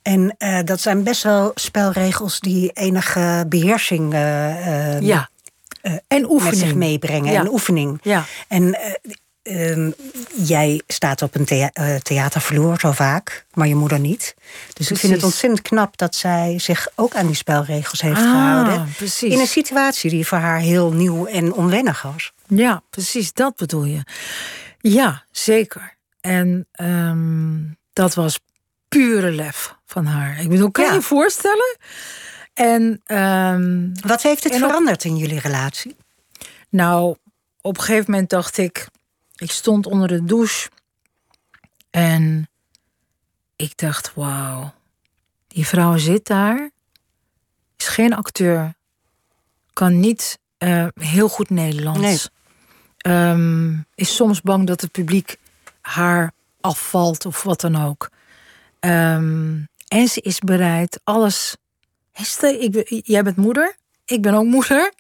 [0.01, 5.29] En uh, dat zijn best wel spelregels die enige beheersing uh, ja.
[6.07, 6.43] en oefening.
[6.43, 7.31] met zich meebrengen.
[7.31, 7.39] Ja.
[7.39, 7.99] En oefening.
[8.01, 8.25] Ja.
[8.47, 8.77] En
[9.43, 9.93] um,
[10.35, 14.35] jij staat op een thea uh, theatervloer zo vaak, maar je moeder niet.
[14.73, 18.31] Dus ik vind het ontzettend knap dat zij zich ook aan die spelregels heeft Ah,
[18.31, 18.91] gehouden.
[18.97, 19.31] precies.
[19.33, 22.31] In een situatie die voor haar heel nieuw en onwennig was.
[22.47, 24.01] Ja, precies, dat bedoel je.
[24.79, 25.95] Ja, zeker.
[26.21, 27.57] En ehm,
[27.93, 28.39] dat was
[28.87, 30.39] pure lef van haar.
[30.41, 30.89] Ik bedoel, kan Ja.
[30.89, 31.77] je je voorstellen?
[32.53, 35.95] En ehm, Wat heeft het op- veranderd in jullie relatie?
[36.69, 37.15] nou,
[37.61, 38.87] op een gegeven moment dacht ik...
[39.35, 40.69] Ik stond onder de douche
[41.89, 42.49] en
[43.55, 44.73] ik dacht, wauw,
[45.47, 46.71] die vrouw zit daar,
[47.77, 48.73] is geen acteur,
[49.73, 51.99] kan niet eh, heel goed Nederlands.
[51.99, 52.19] Nee.
[52.97, 55.37] Ehm, is soms bang dat het publiek
[55.81, 58.09] haar afvalt of wat dan ook.
[58.79, 61.57] Ehm, en ze is bereid alles.
[62.11, 64.93] Hester, ik, jij bent moeder, ik ben ook moeder.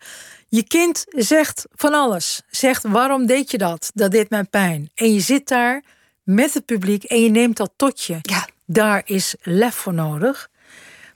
[0.47, 2.41] Je kind zegt van alles.
[2.49, 3.91] Zegt waarom deed je dat?
[3.93, 4.89] Dat deed mij pijn.
[4.95, 5.83] En je zit daar
[6.23, 8.17] met het publiek en je neemt dat tot je.
[8.21, 8.47] Ja.
[8.65, 10.49] Daar is lef voor nodig.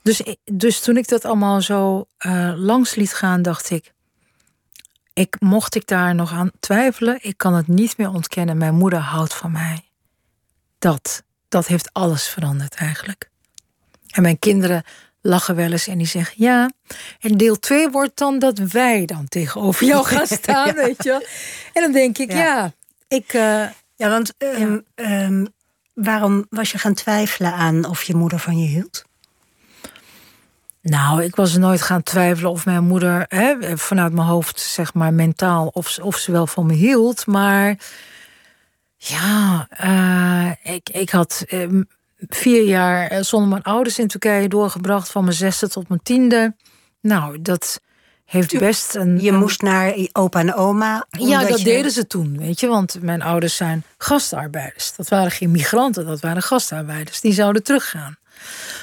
[0.02, 3.92] Dus, dus toen ik dat allemaal zo eh, langs liet gaan, dacht ik.
[5.12, 8.56] Ik, mocht ik daar nog aan twijfelen, ik kan het niet meer ontkennen.
[8.56, 9.88] Mijn moeder houdt van mij.
[10.78, 13.30] Dat, dat heeft alles veranderd eigenlijk.
[14.08, 14.84] En mijn kinderen
[15.20, 16.70] lachen wel eens en die zeggen ja.
[17.20, 21.28] En deel 2 wordt dan dat wij dan tegenover jou gaan staan, weet je.
[21.72, 22.38] En dan denk ik, Ja.
[22.38, 22.72] ja,
[23.08, 23.32] ik.
[23.32, 25.44] eh, Ja, want ehm, ehm,
[25.94, 29.04] waarom was je gaan twijfelen aan of je moeder van je hield?
[30.82, 35.12] Nou, ik was nooit gaan twijfelen of mijn moeder hè, vanuit mijn hoofd, zeg maar,
[35.14, 37.26] mentaal, of, ze- of ze wel van me hield.
[37.26, 37.78] Maar
[38.96, 41.68] ja, eh, ik, ik had eh,
[42.18, 46.54] vier jaar eh, zonder mijn ouders in Turkije doorgebracht, van mijn zesde tot mijn tiende.
[47.00, 47.80] Nou, dat
[48.24, 49.20] heeft best een.
[49.20, 51.06] Je moest naar opa en oma.
[51.10, 52.66] Ja, dat je- deden ze toen, weet je.
[52.66, 54.96] Want mijn ouders zijn gastarbeiders.
[54.96, 57.20] Dat waren geen migranten, dat waren gastarbeiders.
[57.20, 58.16] Die zouden teruggaan.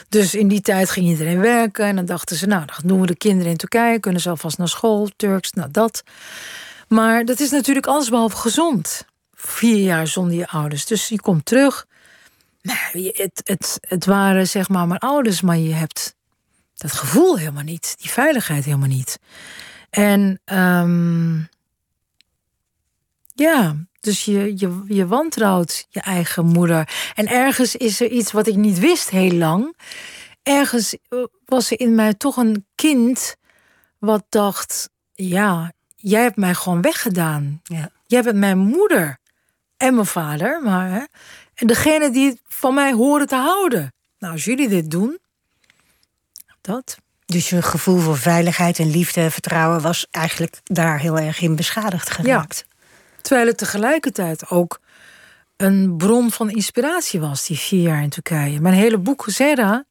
[0.10, 1.86] Dus in die tijd ging iedereen werken.
[1.86, 4.00] En dan dachten ze, nou, dan doen we de kinderen in Turkije.
[4.00, 6.04] Kunnen ze alvast naar school, Turks, nou dat.
[6.88, 9.06] Maar dat is natuurlijk allesbehalve gezond.
[9.34, 10.86] Vier jaar zonder je ouders.
[10.86, 11.86] Dus je komt terug.
[12.66, 16.16] Nou, je- het, het, het waren zeg maar mijn ouders, maar je hebt
[16.76, 17.96] dat gevoel helemaal niet.
[18.02, 19.20] Die veiligheid helemaal niet.
[19.90, 21.38] En ehm,
[23.34, 26.90] ja, dus je, je, je wantrouwt je eigen moeder.
[27.16, 29.78] En ergens is er iets wat ik niet wist heel lang.
[30.44, 33.36] Ergens eh, was er in mij toch een kind
[34.00, 37.60] wat dacht: ja, jij hebt mij gewoon weggedaan.
[37.64, 37.90] Ja.
[38.08, 39.18] Jij bent mijn moeder
[39.78, 41.04] en mijn vader, maar hè,
[41.56, 43.94] en degene die het van mij horen te houden.
[44.20, 45.20] Nou, als jullie dit doen,
[46.62, 46.98] dat.
[47.26, 51.56] Dus je gevoel voor veiligheid en liefde en vertrouwen was eigenlijk daar heel erg in
[51.56, 52.66] beschadigd geraakt.
[53.22, 54.80] Terwijl het tegelijkertijd ook
[55.58, 58.60] een bron van inspiratie was, die vier jaar in Turkije.
[58.60, 59.86] Mijn hele boek Zera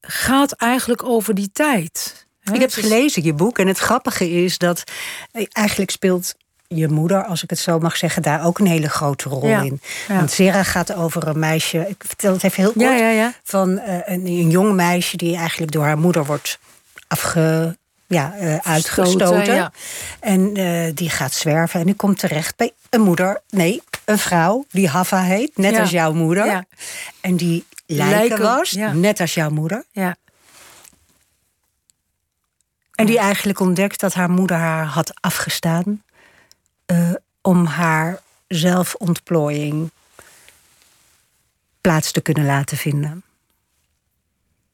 [0.00, 2.26] gaat eigenlijk over die tijd.
[2.52, 3.58] Ik heb gelezen, je boek.
[3.58, 4.82] En het grappige is dat
[5.30, 6.34] eh, eigenlijk speelt
[6.74, 9.60] je moeder, als ik het zo mag zeggen, daar ook een hele grote rol Ja,
[9.60, 9.80] in.
[10.08, 10.14] ja.
[10.14, 13.94] Want Zera gaat over een meisje, ik vertel het even heel kort, Ja, van eh,
[13.94, 16.58] een, een jong meisje die eigenlijk door haar moeder wordt
[17.08, 19.72] afge, ja, eh, uitgestoten.
[20.20, 24.64] En eh, die gaat zwerven en die komt terecht bij een moeder, nee, een vrouw
[24.70, 26.64] die Hava heet, net als jouw moeder.
[27.20, 29.84] En die lijken, was, net als jouw moeder.
[29.92, 30.16] Ja.
[32.94, 36.02] En die eigenlijk ontdekt dat haar moeder haar had afgestaan
[36.90, 39.90] eh, om haar zelfontplooiing
[41.80, 43.22] plaats te kunnen laten vinden.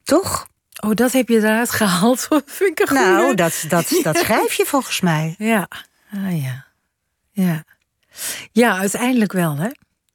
[0.02, 0.46] Toch?
[0.84, 2.28] Oh, dat heb je eruit gehaald.
[2.46, 3.04] Vind ik een goeie.
[3.04, 5.34] Nou, dat, dat, dat schrijf je volgens mij.
[5.38, 5.68] Ja,
[6.12, 6.64] ah ja.
[7.30, 7.64] Ja.
[8.52, 9.68] Ja, uiteindelijk wel, hè?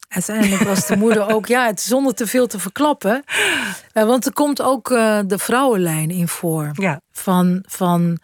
[0.07, 3.23] Uiteindelijk was de moeder ook, ja, het zonder te veel te verklappen.
[3.93, 6.71] Eh, want er komt ook eh, de vrouwenlijn in voor.
[6.73, 7.01] Ja.
[7.11, 8.19] Van, van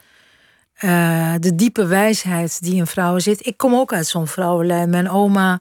[0.78, 3.46] eh, de diepe wijsheid die in vrouwen zit.
[3.46, 4.90] Ik kom ook uit zo'n vrouwenlijn.
[4.90, 5.60] Mijn oma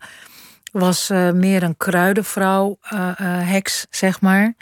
[0.72, 4.54] was eh, meer een kruidenvrouw, eh, heks, zeg maar.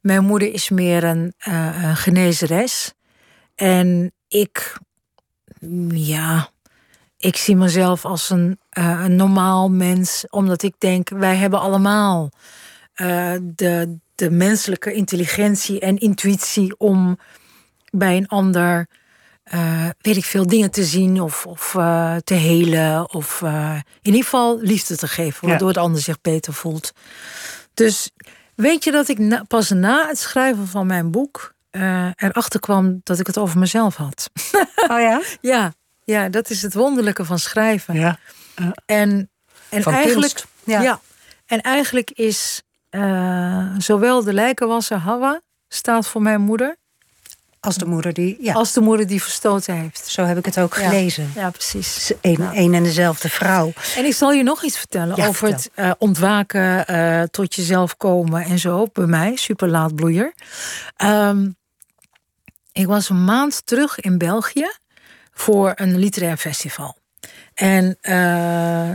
[0.00, 2.92] Mijn moeder is meer een, een genezeres.
[3.54, 4.76] En ik,
[5.88, 6.48] ja,
[7.16, 12.30] ik zie mezelf als een, een normaal mens, omdat ik denk, wij hebben allemaal
[13.40, 17.18] de, de menselijke intelligentie en intuïtie om
[17.90, 18.86] bij een ander,
[19.44, 23.14] eh, weet ik veel, dingen te zien of, of eh, te helen.
[23.14, 26.92] Of eh, in ieder geval liefde te geven, waardoor het ander zich beter voelt.
[27.74, 28.10] Dus
[28.54, 31.52] weet je dat ik na- pas na het schrijven van mijn boek
[32.16, 34.30] erachter kwam dat ik het over mezelf had.
[34.90, 35.22] Oh ja?
[35.40, 35.72] Ja,
[36.04, 37.94] ja, dat is het wonderlijke van schrijven.
[37.94, 38.18] Ja.
[38.86, 39.30] En
[39.68, 40.46] En Van eigenlijk, kunst.
[40.82, 41.00] Ja.
[41.46, 42.62] En eigenlijk is
[43.78, 46.76] zowel de lijkenwasser Hawa staat voor mijn moeder,
[47.64, 48.36] Als de moeder die...
[48.40, 50.06] Ja, als de moeder die verstoten heeft.
[50.06, 51.32] zo heb ik het ook gelezen.
[51.34, 51.96] Ja, precies.
[51.96, 53.72] Is Een, en dezelfde vrouw.
[53.96, 57.96] En ik zal je nog iets vertellen Ja, over het eh, ontwaken, eh, tot jezelf
[57.96, 58.86] komen en zo.
[58.92, 60.32] Bij mij, super laatbloeier.
[60.96, 61.48] Ehm,
[62.72, 64.70] ik was een maand terug in België
[65.32, 66.96] voor een literair festival.
[67.54, 68.90] En eh,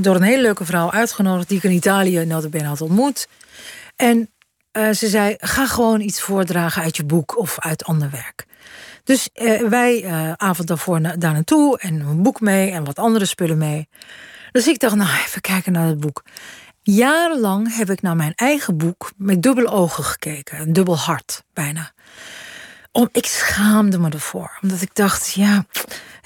[0.00, 1.48] door een hele leuke vrouw uitgenodigd...
[1.48, 3.28] die ik in Italië notabene had ontmoet.
[3.96, 4.30] En
[4.72, 8.46] eh, ze zei, ga gewoon iets voordragen uit je boek of uit ander werk.
[9.04, 13.24] Dus eh, wij eh, avond daarvoor daar naartoe en een boek mee en wat andere
[13.24, 13.88] spullen mee.
[14.52, 16.22] Dus ik dacht, nou, even kijken naar het boek.
[16.82, 20.60] Jarenlang heb ik naar mijn eigen boek met dubbele ogen gekeken.
[20.60, 21.92] Een dubbel hart, bijna.
[22.92, 24.58] Om, ik schaamde me ervoor.
[24.62, 25.64] Omdat ik dacht, ja,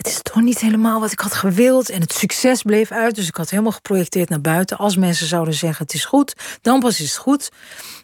[0.07, 1.91] het is toch niet helemaal wat ik had gewild.
[1.91, 3.15] En het succes bleef uit.
[3.15, 4.77] Dus ik had helemaal geprojecteerd naar buiten.
[4.79, 7.49] Als mensen zouden zeggen, het is goed, dan pas is het goed.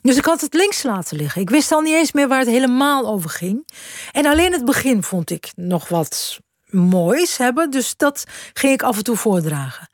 [0.03, 1.41] Dus ik had het links laten liggen.
[1.41, 3.69] Ik wist al niet eens meer waar het helemaal over ging.
[4.13, 7.71] En alleen het begin vond ik nog wat moois hebben.
[7.71, 9.89] Dus dat ging ik af en toe voordragen.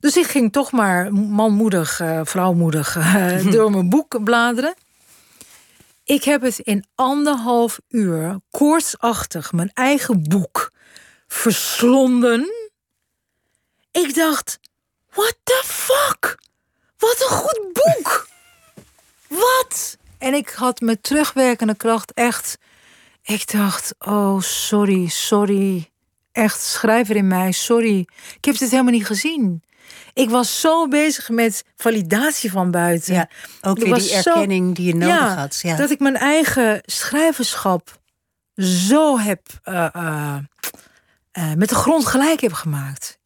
[0.00, 4.74] Dus ik ging toch maar manmoedig, eh, vrouwmoedig eh, door mijn boek bladeren.
[6.04, 10.72] Ik heb het in anderhalf uur koortsachtig mijn eigen boek
[11.34, 12.52] verslonden.
[13.92, 14.58] Ik dacht,
[15.12, 16.38] what the fuck?
[16.98, 18.28] Wat een goed boek!
[19.44, 19.96] Wat?
[20.18, 22.58] En ik had met terugwerkende kracht echt...
[23.22, 25.90] Ik dacht, oh, sorry, sorry.
[26.32, 27.98] Echt, schrijver in mij, sorry.
[28.36, 29.62] Ik heb dit helemaal niet gezien.
[30.12, 33.14] Ik was zo bezig met validatie van buiten.
[33.14, 33.28] Ja,
[33.62, 35.58] ook weer die zo- erkenning die je nodig had.
[35.62, 35.76] Ja.
[35.76, 38.00] Dat ik mijn eigen schrijverschap
[38.56, 39.40] zo heb...
[39.62, 40.36] eh, eh,
[41.34, 43.18] eh, met de grond gelijk heb gemaakt.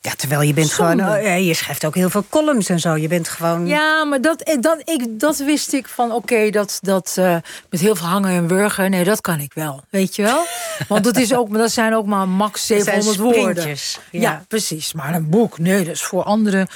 [0.00, 1.02] ja, terwijl je bent Zonde.
[1.02, 1.22] gewoon...
[1.22, 2.96] ja, je schrijft ook heel veel columns en zo.
[2.96, 3.66] Je bent gewoon...
[3.66, 7.36] Ja, maar dat, eh, dat, ik, dat wist ik van, oké, dat, dat eh,
[7.70, 9.84] met heel veel hangen en wurgen, nee, dat kan ik wel.
[9.90, 10.46] Weet je wel?
[10.88, 13.68] Want dat, is ook, dat zijn ook maar max Het zijn 700 woorden.
[13.68, 13.76] Ja.
[14.10, 14.44] ja.
[14.48, 14.92] precies.
[14.92, 16.68] Maar een boek, nee, dat is voor andere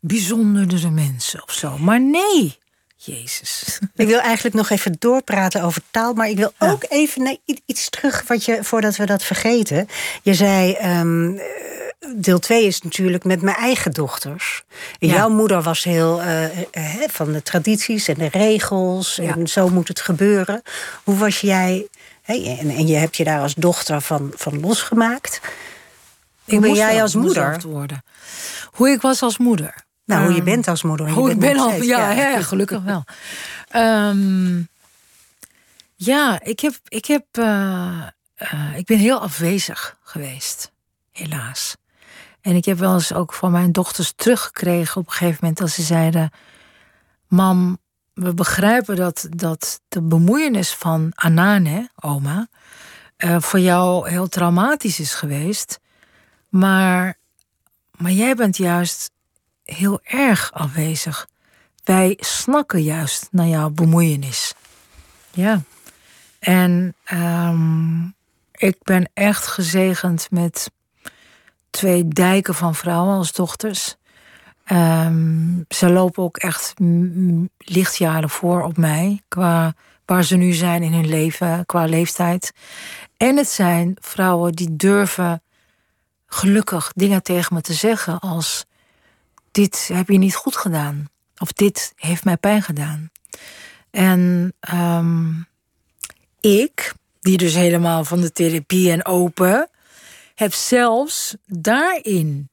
[0.00, 1.78] bijzondere mensen of zo.
[1.78, 2.58] Maar nee,
[3.00, 3.78] Jezus.
[3.94, 7.36] Ik wil eigenlijk nog even doorpraten over taal, maar ik wil ook even naar
[7.66, 9.88] iets terug wat je, voordat we dat vergeten.
[10.22, 11.44] Je zei, ehm, eh,
[12.16, 14.62] deel 2 is natuurlijk met mijn eigen dochters.
[14.98, 15.14] Ja.
[15.14, 19.36] Jouw moeder was heel eh, eh, hè, van de tradities en de regels Ja.
[19.36, 20.62] en zo moet het gebeuren.
[21.04, 21.88] Hoe was jij,
[22.22, 25.40] hè, en, en je hebt je daar als dochter van, van losgemaakt.
[26.44, 27.60] Hoe ben jij als moeder?
[27.66, 28.02] worden.
[28.72, 29.86] Hoe ik was als moeder.
[30.08, 31.16] Nou, hoe je Ehm, bent als moeder.
[31.16, 31.68] Oh, ik ben al.
[31.68, 32.28] steeds, Ja, ja.
[32.28, 33.04] ja, gelukkig wel.
[33.68, 34.62] Ehm,
[35.94, 36.74] ja, ik heb.
[36.88, 40.72] Ik, heb eh, eh, ik ben heel afwezig geweest,
[41.12, 41.76] helaas.
[42.40, 45.70] En ik heb wel eens ook van mijn dochters teruggekregen op een gegeven moment dat
[45.70, 46.30] ze zeiden:
[47.26, 47.78] Mam,
[48.14, 52.48] we begrijpen dat, dat de bemoeienis van Anane, oma,
[53.16, 55.80] eh, voor jou heel traumatisch is geweest.
[56.48, 57.16] Maar,
[57.96, 59.10] maar jij bent juist
[59.74, 61.28] heel erg afwezig.
[61.84, 64.54] Wij snakken juist naar jouw bemoeienis.
[65.30, 65.62] Ja.
[66.38, 68.04] En ehm,
[68.52, 70.70] ik ben echt gezegend met
[71.70, 73.96] twee dijken van vrouwen als dochters.
[74.64, 76.74] Ehm, ze lopen ook echt
[77.58, 79.22] lichtjaren voor op mij.
[79.28, 82.52] Qua waar ze nu zijn in hun leven, qua leeftijd.
[83.16, 85.42] En het zijn vrouwen die durven
[86.26, 88.64] gelukkig dingen tegen me te zeggen als
[89.58, 91.08] dit heb je niet goed gedaan.
[91.38, 93.10] Of dit heeft mij pijn gedaan.
[93.90, 95.30] En ehm,
[96.40, 99.68] ik, die dus helemaal van de therapie en open,
[100.34, 102.48] heb zelfs daarin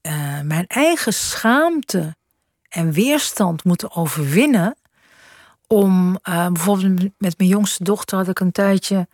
[0.00, 2.16] eh, mijn eigen schaamte
[2.68, 4.76] en weerstand moeten overwinnen.
[5.66, 9.08] Om eh, bijvoorbeeld met mijn jongste dochter had ik een tijdje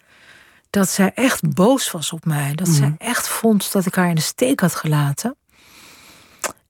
[0.70, 2.54] dat zij echt boos was op mij.
[2.54, 5.36] Dat zij echt vond dat ik haar in de steek had gelaten.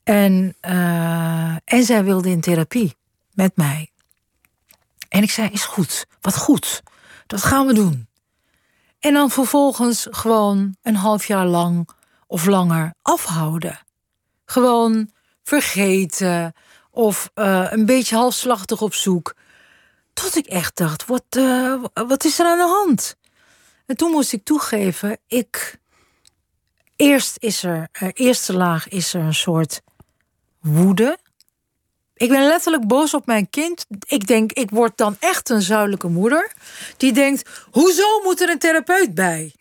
[0.07, 2.97] En, eh, en zij wilde in therapie
[3.33, 3.91] met mij.
[5.09, 6.83] En ik zei, is goed, wat goed,
[7.27, 8.09] dat gaan we doen.
[8.99, 11.89] En dan vervolgens gewoon een half jaar lang
[12.27, 13.81] of langer afhouden.
[14.45, 15.11] Gewoon
[15.43, 16.53] vergeten
[16.91, 19.35] of eh, een beetje halfslachtig op zoek.
[20.13, 23.17] Tot ik echt dacht, wat, eh, wat is er aan de hand?
[23.87, 25.79] En toen moest ik toegeven, ik...
[26.97, 29.83] Eerst is er, eerste laag is er een soort
[30.67, 31.19] woede.
[32.15, 33.87] Ik ben letterlijk boos op mijn kind.
[34.07, 36.53] Ik denk, ik word dan echt een zuidelijke moeder.
[36.97, 39.55] Die denkt, hoezo moet er een therapeut bij?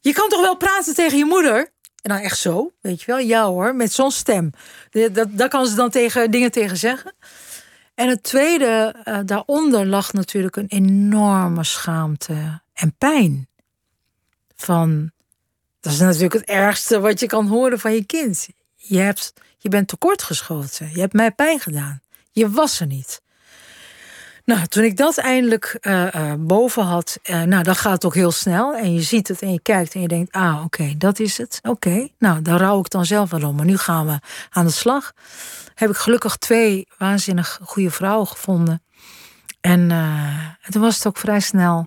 [0.00, 1.70] Je kan toch wel praten tegen je moeder?
[2.02, 3.18] Nou, echt zo, weet je wel.
[3.18, 4.50] Ja hoor, met zo'n stem.
[4.90, 7.14] Dat, dat, daar kan ze dan tegen, dingen tegen zeggen.
[7.94, 13.48] En het tweede, uh, daaronder lag natuurlijk een enorme schaamte en pijn.
[14.56, 15.10] Van,
[15.80, 18.48] dat is natuurlijk het ergste wat je kan horen van je kind.
[18.76, 19.32] Je, hebt,
[19.62, 20.90] je bent tekortgeschoten.
[20.92, 22.00] Je hebt mij pijn gedaan.
[22.30, 23.20] Je was er niet.
[24.44, 28.14] Nou, toen ik dat eindelijk uh, uh, boven had, uh, nou, dan gaat het ook
[28.14, 28.76] heel snel.
[28.76, 31.58] En je ziet het en je kijkt en je denkt, ah, oké, dat is het.
[31.62, 33.56] Oké, nou, daar rouw ik dan zelf wel om.
[33.56, 34.18] Maar nu gaan we
[34.50, 35.12] aan de slag.
[35.74, 38.82] Heb ik gelukkig twee waanzinnig goede vrouwen gevonden.
[39.60, 39.90] En,
[40.60, 41.86] en toen was het ook vrij snel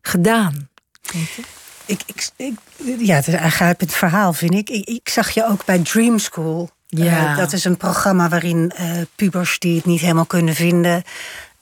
[0.00, 0.68] gedaan.
[1.12, 1.42] Weet je?
[1.86, 2.02] Ik,
[2.36, 2.54] ik,
[2.98, 4.68] ja, het is aangrijpend verhaal, vind ik.
[4.70, 4.88] ik.
[4.88, 5.08] ik.
[5.08, 6.70] zag je ook bij Dream School.
[6.96, 7.30] Ja.
[7.30, 11.02] Uh, dat is een programma waarin uh, pubers die het niet helemaal kunnen vinden...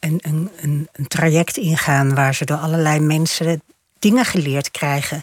[0.01, 3.63] Een, een, een, een, traject ingaan waar ze door allerlei mensen
[4.03, 5.23] dingen geleerd krijgen.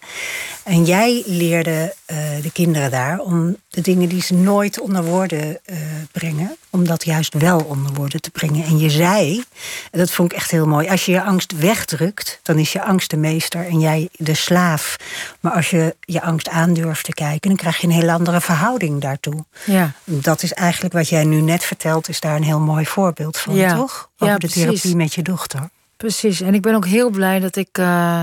[0.63, 5.59] En jij leerde uh, de kinderen daar om de dingen die ze nooit onder woorden
[5.65, 5.77] uh,
[6.11, 8.65] brengen, om dat juist wel onder woorden te brengen.
[8.65, 9.43] En je zei,
[9.91, 12.83] en dat vond ik echt heel mooi, als je je angst wegdrukt, dan is je
[12.83, 14.95] angst de meester en jij de slaaf.
[15.39, 19.01] Maar als je je angst aandurft te kijken, dan krijg je een heel andere verhouding
[19.01, 19.45] daartoe.
[19.65, 19.91] Ja.
[20.03, 23.55] Dat is eigenlijk wat jij nu net vertelt, is daar een heel mooi voorbeeld van,
[23.55, 23.75] ja.
[23.75, 24.09] toch?
[24.17, 25.69] Over ja, de therapie met je dochter.
[25.97, 27.77] Precies, en ik ben ook heel blij dat ik.
[27.77, 28.21] Uh...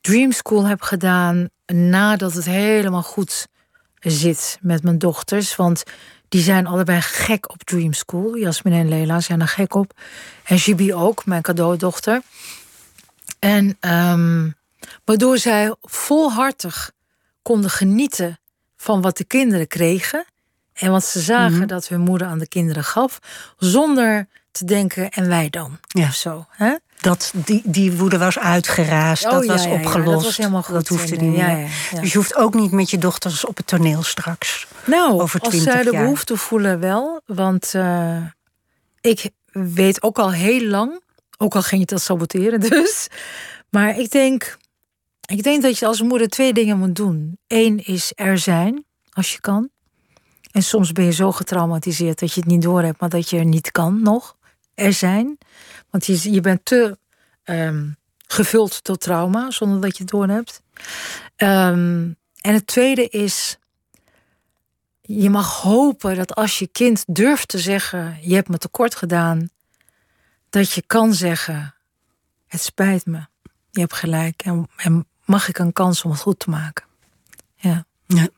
[0.00, 3.46] Dream School heb gedaan nadat het helemaal goed
[3.98, 5.56] zit met mijn dochters.
[5.56, 5.82] Want
[6.28, 8.36] die zijn allebei gek op Dream School.
[8.36, 9.92] Jasmin en Leila zijn er gek op.
[10.44, 12.22] En Jibi ook, mijn cadeaudochter.
[13.38, 14.54] En um,
[15.04, 16.90] waardoor zij volhartig
[17.42, 18.38] konden genieten
[18.76, 20.24] van wat de kinderen kregen.
[20.72, 21.66] En wat ze zagen mm -hmm.
[21.66, 23.18] dat hun moeder aan de kinderen gaf.
[23.56, 25.78] Zonder te denken, en wij dan?
[25.88, 26.06] Ja.
[26.06, 26.46] Of zo.
[26.50, 26.74] Hè?
[27.00, 30.10] Dat die, die woede was uitgeraasd, oh, dat ja, was ja, ja, opgelost.
[30.10, 30.74] dat was helemaal goed.
[30.74, 31.68] Dat hoefde niet ja, meer.
[32.00, 34.66] Dus je hoeft ook niet met je dochters op het toneel straks.
[34.84, 37.20] Nou, over als 20 zij de behoefte voelen wel.
[37.26, 38.16] Want uh,
[39.00, 41.00] ik weet ook al heel lang,
[41.36, 43.08] ook al ging je dat saboteren dus.
[43.70, 44.56] Maar ik denk,
[45.26, 47.38] ik denk dat je als moeder twee dingen moet doen.
[47.46, 49.68] Eén is er zijn, als je kan.
[50.52, 53.44] En soms ben je zo getraumatiseerd dat je het niet doorhebt, maar dat je er
[53.44, 54.36] niet kan nog.
[54.74, 55.38] Er zijn.
[55.90, 56.98] Want je, je bent te
[57.44, 60.62] um, gevuld door trauma, zonder dat je het doorhebt.
[61.36, 63.58] Um, en het tweede is,
[65.00, 69.50] je mag hopen dat als je kind durft te zeggen, je hebt me tekort gedaan,
[70.50, 71.74] dat je kan zeggen,
[72.46, 73.26] het spijt me,
[73.70, 76.84] je hebt gelijk en, en mag ik een kans om het goed te maken.
[77.56, 77.86] Ja.
[78.06, 78.28] ja.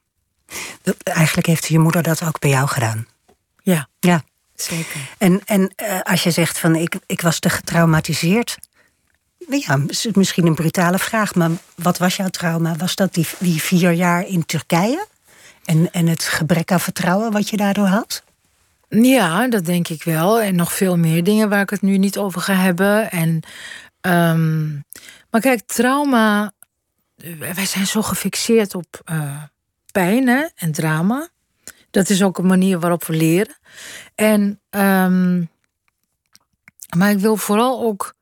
[0.83, 3.07] Dat, eigenlijk heeft je moeder dat ook bij jou gedaan.
[3.63, 3.89] Ja.
[4.01, 4.23] Ja.
[4.61, 5.01] Zeker.
[5.19, 8.57] En, en uh, als je zegt van ik, ik was te getraumatiseerd.
[9.49, 9.81] Ja,
[10.13, 12.77] misschien een brutale vraag, maar wat was jouw trauma?
[12.77, 15.07] Was dat die, die vier jaar in Turkije?
[15.65, 18.23] En, en het gebrek aan vertrouwen wat je daardoor had?
[18.89, 20.41] Ja, dat denk ik wel.
[20.41, 23.11] En nog veel meer dingen waar ik het nu niet over ga hebben.
[23.11, 23.43] En,
[24.01, 24.85] um,
[25.31, 26.53] maar kijk, trauma.
[27.39, 29.43] Wij zijn zo gefixeerd op uh,
[29.93, 31.29] pijn hè, en drama.
[31.91, 33.57] Dat is ook een manier waarop we leren.
[34.15, 35.51] En, um,
[36.97, 38.15] maar ik wil vooral ook,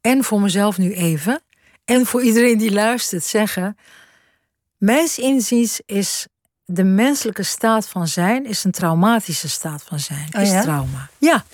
[0.00, 1.42] en voor mezelf nu even,
[1.84, 3.76] en voor iedereen die luistert, zeggen:
[4.76, 6.26] Mijns inziens is
[6.64, 10.28] de menselijke staat van zijn is een traumatische staat van zijn.
[10.36, 10.62] Oh, is ja?
[10.62, 11.10] trauma.
[11.18, 11.44] Ja.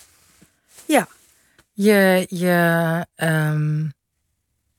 [0.84, 1.08] Ja.
[1.72, 3.92] Je, je, um,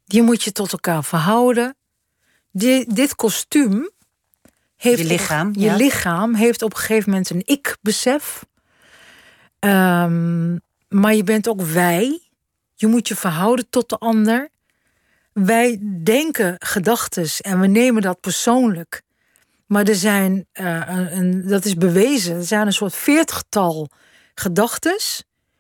[0.06, 1.76] je moet je tot elkaar verhouden.
[2.52, 3.90] Die, dit kostuum
[4.84, 8.46] heeft je lichaam, op, je lichaam heeft op een gegeven moment een ik-besef.
[9.60, 12.20] Um, maar je bent ook wij.
[12.76, 14.50] Je moet je verhouden tot de ander.
[15.34, 19.02] Wij denken gedachten en we nemen dat persoonlijk.
[19.66, 23.90] Maar er zijn, uh, een, een, dat is bewezen, er zijn een soort veertigtal
[24.36, 24.98] gedachten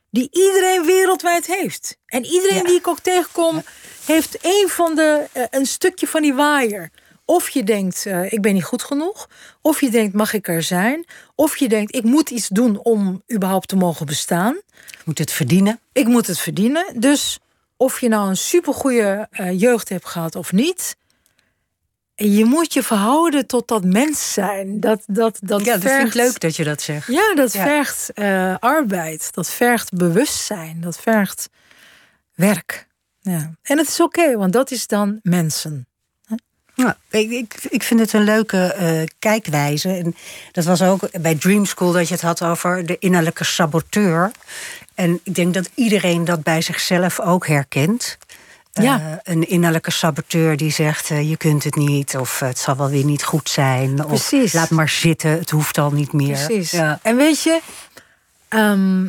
[0.09, 1.97] die iedereen wereldwijd heeft.
[2.05, 2.63] En iedereen Ja.
[2.63, 3.63] die ik ook tegenkom,
[4.05, 6.91] heeft een van de, uh, een stukje van die waaier.
[7.25, 9.29] Of je denkt, uh, ik ben niet goed genoeg.
[9.61, 11.05] Of je denkt, mag ik er zijn?
[11.35, 14.53] Of je denkt, ik moet iets doen om überhaupt te mogen bestaan.
[14.75, 15.79] Je moet het verdienen.
[15.91, 16.85] Ik moet het verdienen.
[16.99, 17.39] Dus
[17.77, 20.95] of je nou een supergoeie uh, jeugd hebt gehad of niet.
[22.15, 24.79] Je moet je verhouden tot dat mens zijn.
[24.79, 27.07] Dat, dat, dat Ja, dat vergt, vind ik leuk dat je dat zegt.
[27.07, 27.63] Ja, dat Ja.
[27.63, 29.33] vergt uh, arbeid.
[29.33, 30.81] Dat vergt bewustzijn.
[30.81, 31.49] Dat vergt
[32.33, 32.87] werk.
[33.19, 33.51] Ja.
[33.61, 35.87] En het is oké, okay, want dat is dan mensen.
[36.75, 39.89] Ja, ik, ik, ik vind het een leuke uh, kijkwijze.
[39.89, 40.15] En
[40.51, 44.31] dat was ook bij Dream School dat je het had over de innerlijke saboteur.
[44.95, 48.17] En ik denk dat iedereen dat bij zichzelf ook herkent.
[48.81, 49.19] Ja.
[49.23, 53.05] een innerlijke saboteur die zegt: eh, je kunt het niet, of het zal wel weer
[53.05, 53.95] niet goed zijn.
[53.95, 54.43] Precies.
[54.43, 56.45] Of laat maar zitten, het hoeft al niet meer.
[56.45, 56.71] Precies.
[56.71, 56.99] Ja.
[57.01, 57.59] En weet je,
[58.47, 59.05] ehm,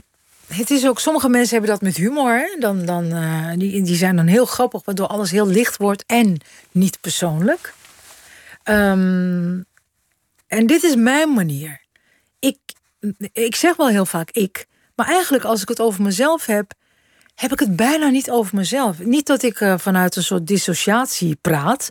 [0.49, 2.57] het is ook, sommige mensen hebben dat met humor.
[2.59, 6.41] Dan, dan, eh, die, die zijn dan heel grappig, waardoor alles heel licht wordt en
[6.73, 7.75] niet persoonlijk.
[8.63, 9.61] Ehm,
[10.47, 11.81] en dit is mijn manier.
[12.39, 12.59] Ik,
[13.33, 16.73] ik zeg wel heel vaak ik, maar eigenlijk als ik het over mezelf heb,
[17.35, 18.99] heb ik het bijna niet over mezelf.
[18.99, 21.91] Niet dat ik eh, vanuit een soort dissociatie praat,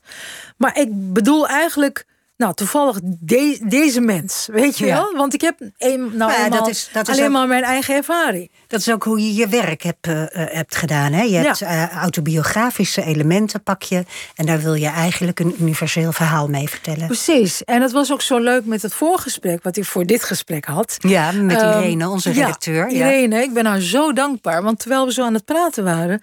[0.58, 2.06] maar ik bedoel eigenlijk,
[2.44, 4.94] nou toevallig de- deze mens, weet je Ja.
[4.96, 5.14] wel?
[5.16, 7.96] Want ik heb een, nou, Ja, dat is- dat is alleen ook- maar mijn eigen
[7.96, 8.52] ervaring.
[8.68, 11.12] Dat is ook hoe je je werk hebt, eh, eh, hebt gedaan.
[11.14, 11.22] Hè?
[11.22, 11.42] Je Ja.
[11.42, 14.04] hebt eh, autobiografische elementen, pak je.
[14.36, 17.06] En daar wil je eigenlijk een universeel verhaal mee vertellen.
[17.08, 17.64] Precies.
[17.64, 20.96] En het was ook zo leuk met het voorgesprek wat ik voor dit gesprek had.
[21.00, 22.92] Ja, met Ehm, Irene, onze redacteur.
[22.92, 24.64] Ja, Irene, ik ben haar zo dankbaar.
[24.64, 26.22] Want terwijl we zo aan het praten waren,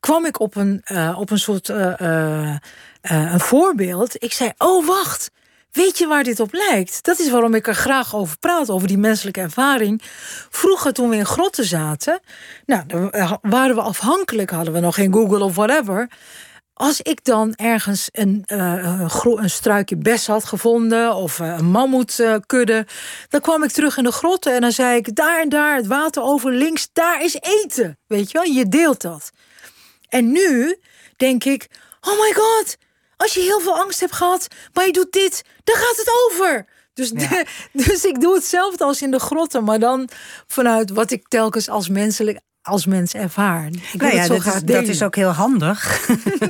[0.00, 0.82] kwam ik op een,
[1.16, 1.68] op een soort
[3.02, 4.22] een voorbeeld.
[4.22, 5.30] Ik zei: Oh, wacht.
[5.76, 7.04] Weet je waar dit op lijkt?
[7.04, 10.02] Dat is waarom ik er graag over praat, over die menselijke ervaring.
[10.50, 12.20] Vroeger, toen we in grotten zaten,
[12.66, 16.10] nou, dan eh, waren we afhankelijk, hadden we nog geen Google of whatever.
[16.72, 21.70] Als ik dan ergens een, eh, gro- een struikje bes had gevonden of eh, een
[21.70, 22.86] mammoetkudde,
[23.28, 25.86] dan kwam ik terug in de grotten en dan zei ik: daar en daar, het
[25.86, 27.98] water over links, daar is eten.
[28.06, 29.30] Weet je wel, je deelt dat.
[30.08, 30.76] En nu
[31.16, 31.66] denk ik:
[32.00, 32.76] oh my god,
[33.16, 36.66] als je heel veel angst hebt gehad, maar je doet dit, dan gaat het over.
[36.94, 37.46] Dus, de-
[37.86, 40.08] dus ik doe hetzelfde als in de grotten, maar dan
[40.46, 43.66] vanuit wat ik telkens als menselijk als mens ervaar.
[43.92, 44.86] Ik Nou ja, zo dat, is, dat delen.
[44.88, 46.06] is ook heel handig.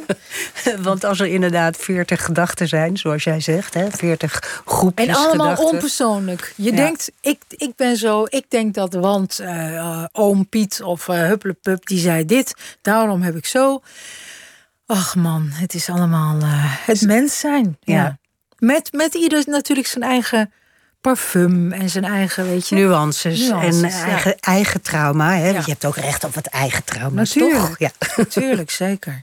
[0.83, 5.49] Want als er inderdaad veertig gedachten zijn, zoals jij zegt, hè, 40 groepjes En allemaal
[5.51, 5.75] gedachten.
[5.75, 6.53] onpersoonlijk.
[6.57, 6.77] Je Ja.
[6.77, 11.17] denkt, ik, ik ben zo, ik denk dat, want eh, eh, oom Piet of uh,
[11.17, 13.81] Hupplepup, die zei dit, daarom heb ik zo.
[14.87, 17.77] Ach man, het is allemaal eh, het mens zijn.
[17.81, 17.95] Ja.
[17.95, 18.19] Ja.
[18.59, 20.53] Met, met ieder natuurlijk zijn eigen
[21.01, 22.75] parfum en zijn eigen, weet je.
[22.75, 24.05] Nuances, Nuances, en ja.
[24.05, 25.35] eigen, eigen trauma.
[25.35, 25.49] Hè?
[25.49, 25.59] Ja.
[25.59, 27.59] Je hebt ook recht op het eigen trauma, Natuurlijk.
[27.59, 27.79] toch?
[27.79, 27.91] Ja.
[28.17, 29.21] Natuurlijk, zeker.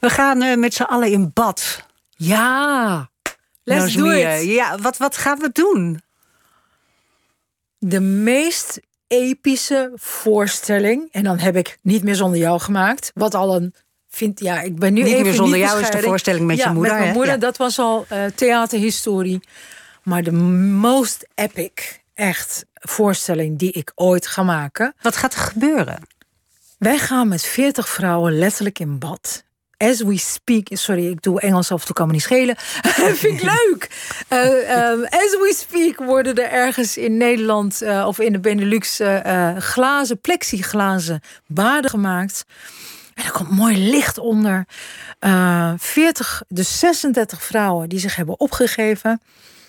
[0.00, 1.86] We gaan eh, met z'n allen in bad.
[2.16, 3.10] Ja,
[3.64, 4.44] let's do it.
[4.44, 6.00] Ja, wat, wat gaan we doen?
[7.80, 11.08] de meest epische voorstelling.
[11.12, 13.10] En dan heb ik niet meer zonder jou gemaakt.
[13.14, 13.74] Wat al een.
[14.10, 16.68] Vind, ja, ik ben nu Niet even meer zonder jou is de voorstelling met ja,
[16.68, 17.38] je moeder, Met mijn moeder, Ja.
[17.40, 19.40] dat was al eh, theaterhistorie.
[20.02, 21.70] Maar de most epic,
[22.14, 24.94] echt, voorstelling die ik ooit ga maken.
[25.00, 25.98] Wat gaat er gebeuren?
[26.78, 29.44] Wij gaan met 40 vrouwen letterlijk in bad.
[29.76, 32.56] As we speak, sorry, ik doe Engels af en toe kan me niet schelen.
[33.22, 33.90] Vind ik leuk.
[34.28, 39.00] Eh, ehm, as we speak worden er ergens in Nederland eh, of in de Benelux
[39.00, 42.44] eh, eh, glazen, plexiglazen baden gemaakt.
[43.20, 44.66] En er komt mooi licht onder.
[45.18, 49.20] Eh 40, dus 36 vrouwen die zich hebben opgegeven.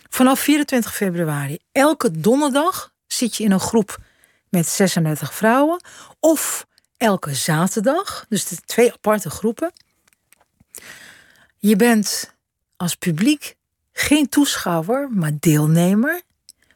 [0.10, 1.58] Vanaf 24 februari.
[1.72, 3.98] Elke donderdag zit je in een groep
[4.50, 5.82] met 36 vrouwen.
[6.20, 6.66] Of
[6.98, 8.26] elke zaterdag.
[8.30, 9.72] Dus de twee aparte groepen.
[11.58, 12.34] Je bent
[12.78, 13.56] als publiek
[13.94, 16.22] geen toeschouwer, maar deelnemer.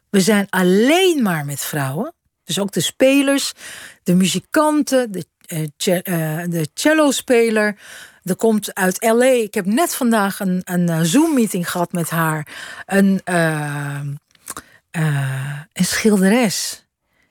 [0.10, 2.14] We zijn alleen maar met vrouwen.
[2.44, 3.52] Dus ook de spelers,
[4.04, 7.78] de muzikanten, de, de cello-speler.
[8.24, 9.26] Er komt uit LA.
[9.26, 12.48] Ik heb net vandaag een, een eh, Zoom-meeting gehad met haar.
[12.86, 14.00] Een, eh,
[14.92, 16.86] eh, schilderes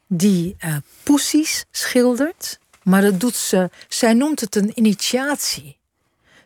[0.07, 2.59] die eh poesies schildert.
[2.83, 3.71] Maar dat doet ze.
[3.89, 5.79] Zij noemt het een initiatie.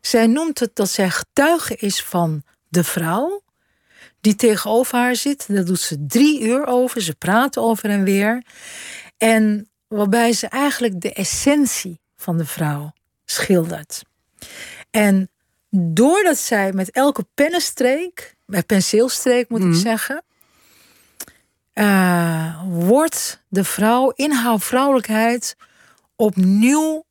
[0.00, 3.42] Zij noemt het dat zij getuige is van de vrouw
[4.20, 5.44] die tegenover haar zit.
[5.48, 7.02] Daar doet ze drie uur over.
[7.02, 8.44] Ze praten over en weer.
[9.16, 12.92] En waarbij ze eigenlijk de essentie van de vrouw
[13.24, 14.02] schildert.
[14.90, 15.30] En
[15.70, 20.22] doordat zij met elke pennenstreek, met penseelstreek moet ik zeggen,
[21.72, 25.56] eh, wordt de vrouw in haar vrouwelijkheid
[26.16, 27.06] opnieuw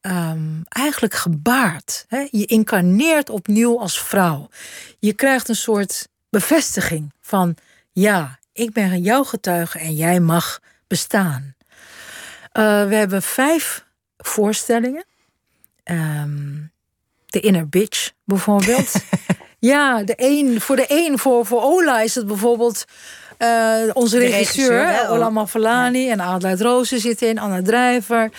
[0.00, 2.04] ehm, eigenlijk gebaard.
[2.08, 2.26] Hè?
[2.30, 4.48] Je incarneert opnieuw als vrouw.
[4.98, 7.56] Je krijgt een soort bevestiging van
[7.92, 11.54] ja, ik ben jouw getuige en jij mag bestaan.
[12.50, 13.84] Eh, we hebben vijf
[14.16, 15.04] voorstellingen.
[15.82, 16.54] Ehm,
[17.26, 18.94] de Inner Bitch bijvoorbeeld.
[19.58, 22.84] ja, de een, voor de een, voor, voor Ola is het bijvoorbeeld
[23.38, 25.30] eh, onze De regisseur, regisseur, hè, Ola.
[25.30, 28.30] Mafalani en Adelheid Rozen zitten in, Anna Drijver.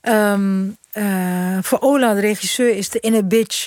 [0.00, 3.66] Ehm, eh, voor Ola, de regisseur, is de Inner Bitch.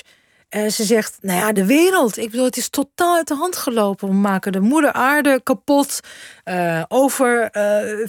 [0.52, 2.16] Ze zegt, nou ja, de wereld.
[2.16, 4.08] Ik bedoel, het is totaal uit de hand gelopen.
[4.08, 6.00] We maken de moeder aarde kapot.
[6.44, 8.08] eh over eh,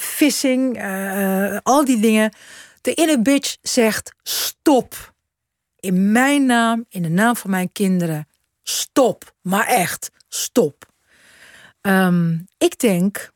[0.76, 2.34] eh, al die dingen.
[2.82, 5.14] De Inner Bitch zegt, stop.
[5.80, 8.28] in mijn naam, in de naam van mijn kinderen,
[8.64, 9.34] stop.
[9.42, 10.86] Maar echt, stop.
[11.82, 13.32] Ehm, ik denk,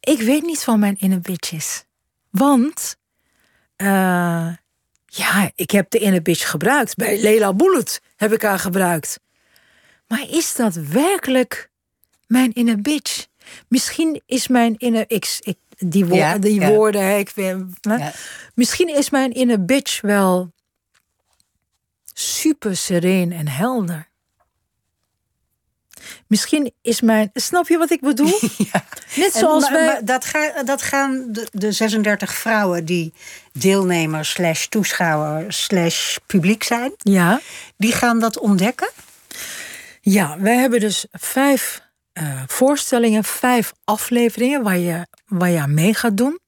[0.00, 1.84] ik weet niet van mijn inner bitches.
[2.30, 2.96] Want,
[5.14, 6.96] ja, ik heb de inner bitch gebruikt.
[6.96, 9.20] Bij Leila Bullet heb ik haar gebruikt.
[10.06, 11.70] Maar is dat werkelijk
[12.26, 13.26] mijn inner bitch?
[13.68, 15.04] Misschien is mijn inner...
[15.08, 16.68] Ik, ik, die, wo Ja, die ja.
[16.68, 17.94] woorden, hè, ik vind, hè.
[17.94, 18.12] Ja.
[18.54, 20.52] Misschien is mijn inner bitch wel
[22.12, 24.08] super sereen en helder.
[26.32, 27.30] Misschien is mijn.
[27.34, 28.38] Snap je wat ik bedoel?
[29.16, 29.86] Net En zoals maar- wij.
[29.86, 33.12] maar dat, ga, dat gaan de, de 36 vrouwen die
[33.52, 37.40] deelnemer slash toeschouwer slash publiek zijn, Ja,
[37.76, 38.90] die gaan dat ontdekken.
[40.00, 45.94] ja, wij hebben dus vijf eh, voorstellingen, vijf afleveringen waar je, waar je aan mee
[45.94, 46.38] gaat doen.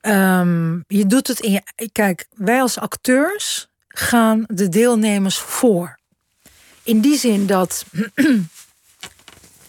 [0.00, 1.62] Ehm, je doet het in je.
[1.92, 6.00] Kijk, wij als acteurs gaan de deelnemers voor.
[6.84, 7.84] In die zin dat.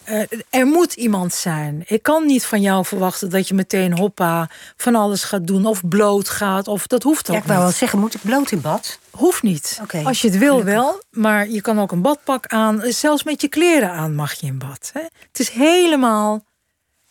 [0.03, 1.83] Eh, er moet iemand zijn.
[1.85, 5.87] Ik kan niet van jou verwachten dat je meteen hoppa van alles gaat doen of
[5.87, 6.67] bloot gaat.
[6.67, 8.99] Of dat hoeft ook Ja, ik wou wel zeggen, moet ik bloot in bad?
[9.11, 9.81] Hoeft niet.
[10.03, 12.81] Als je het wil wel, maar je kan ook een badpak aan.
[12.87, 14.89] Zelfs met je kleren aan mag je in bad.
[14.93, 15.01] Hè?
[15.01, 16.45] Het is helemaal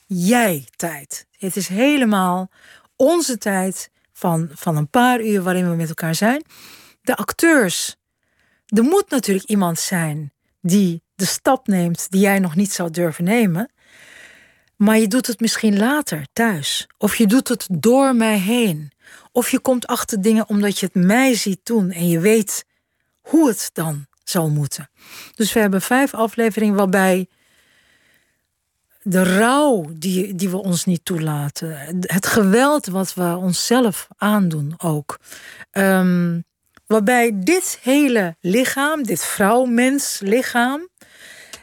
[0.06, 1.26] jij tijd.
[1.38, 2.50] Het is helemaal
[2.96, 6.44] onze tijd van, van een paar uur waarin we met elkaar zijn.
[7.02, 7.96] De acteurs.
[8.66, 13.24] Er moet natuurlijk iemand zijn die de stap neemt die jij nog niet zou durven
[13.24, 13.72] nemen.
[14.76, 16.86] Maar je doet het misschien later thuis.
[16.98, 18.92] Of je doet het door mij heen.
[19.32, 22.64] Of je komt achter dingen omdat je het mij ziet doen en je weet
[23.20, 24.90] hoe het dan zal moeten.
[25.34, 27.28] Dus we hebben vijf afleveringen waarbij
[29.02, 35.18] de rouw die, die we ons niet toelaten, het geweld wat we onszelf aandoen ook.
[35.70, 36.40] Ehm,
[36.86, 40.90] waarbij dit hele lichaam, dit vrouw-mens lichaam,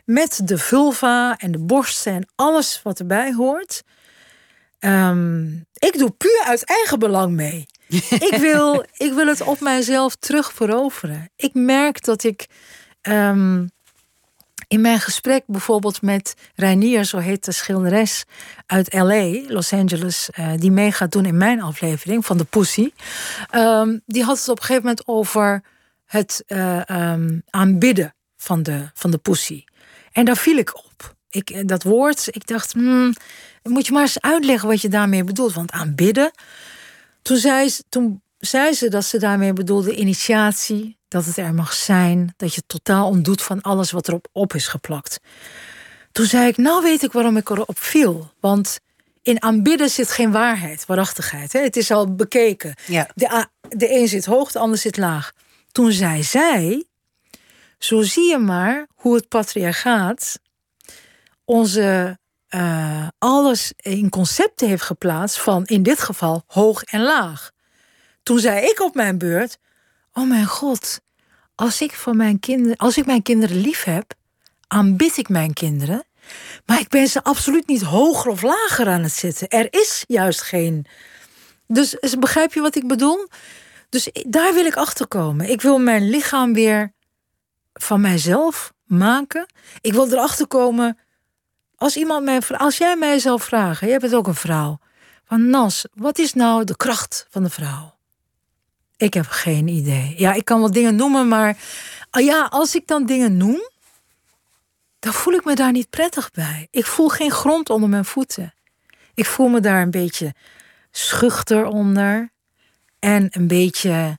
[0.10, 3.84] met de vulva en de borsten en alles wat erbij hoort.
[4.80, 7.66] Ehm, ik doe puur uit eigen belang mee.
[8.30, 11.30] ik, wil, ik wil het op mijzelf terug veroveren.
[11.36, 12.48] Ik merk dat ik
[13.02, 13.66] ehm,
[14.68, 18.26] in mijn gesprek bijvoorbeeld met Reinier, zo heet de schilderes
[18.66, 22.92] uit LA, Los Angeles, eh, die mee gaat doen in mijn aflevering van de Pussy.
[23.50, 25.64] ehm, die had het op een gegeven moment over
[26.06, 29.64] het ehm, aanbidden van de, van de Pussy.
[30.12, 31.16] En daar viel ik op.
[31.30, 33.14] Ik, eh, dat woord, ik dacht, hmm,
[33.64, 35.54] moet je maar eens uitleggen wat je daarmee bedoelt.
[35.54, 36.32] Want aanbidden,
[37.22, 41.74] toen zei, ze, toen zei ze dat ze daarmee bedoelde initiatie, dat het er mag
[41.74, 45.20] zijn, dat je totaal ontdoet van alles wat erop op is geplakt.
[46.12, 48.32] Toen zei ik, nou weet ik waarom ik erop viel.
[48.40, 48.80] Want
[49.22, 51.54] in aanbidden zit geen waarheid, waarachtigheid.
[51.54, 51.60] Hè?
[51.60, 52.74] Het is al bekeken.
[52.86, 53.10] Ja.
[53.16, 55.32] De, de een zit hoog, de ander zit laag.
[55.72, 56.86] Toen zei zij,
[57.80, 60.40] zo zie je maar hoe het patriarchaat
[61.46, 67.52] onze eh, alles in concepten heeft geplaatst van in dit geval hoog en laag.
[68.24, 69.58] Toen zei ik op mijn beurt:
[70.14, 71.02] Oh mijn god,
[71.56, 74.14] als ik, van mijn kinderen, als ik mijn kinderen lief heb,
[74.68, 76.04] aanbid ik mijn kinderen.
[76.66, 79.48] Maar ik ben ze absoluut niet hoger of lager aan het zetten.
[79.48, 80.86] Er is juist geen.
[81.68, 83.28] Dus begrijp je wat ik bedoel?
[83.90, 85.50] Dus daar wil ik achter komen.
[85.50, 86.94] Ik wil mijn lichaam weer
[87.84, 89.46] van mijzelf maken.
[89.82, 90.98] Ik wil erachter komen.
[91.76, 94.80] Als, iemand mij, als jij mij zou vragen, jij bent ook een vrouw.
[95.26, 97.98] Van Nas, wat is nou de kracht van de vrouw?
[98.98, 100.14] Ik heb geen idee.
[100.18, 101.58] Ja, ik kan wel dingen noemen, maar
[102.10, 103.70] ah ja, als ik dan dingen noem,
[105.00, 106.68] dan voel ik me daar niet prettig bij.
[106.72, 108.54] Ik voel geen grond onder mijn voeten.
[109.14, 110.34] Ik voel me daar een beetje
[110.92, 112.32] schuchter onder.
[113.00, 114.18] En een beetje.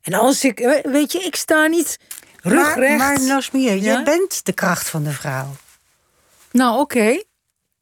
[0.00, 1.98] En als ik, eh, weet je, ik sta niet
[2.42, 2.98] rugrecht.
[2.98, 3.80] maar Nasmia, Ja?
[3.82, 5.56] jij bent de kracht van de vrouw.
[6.50, 7.22] Nou, oké.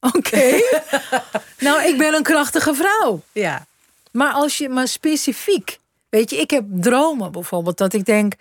[0.01, 0.61] Oké.
[1.67, 3.23] nou, ik ben een krachtige vrouw.
[3.33, 3.67] Ja.
[4.13, 5.79] Maar als je maar specifiek,
[6.09, 8.33] weet je, ik heb dromen bijvoorbeeld dat ik denk,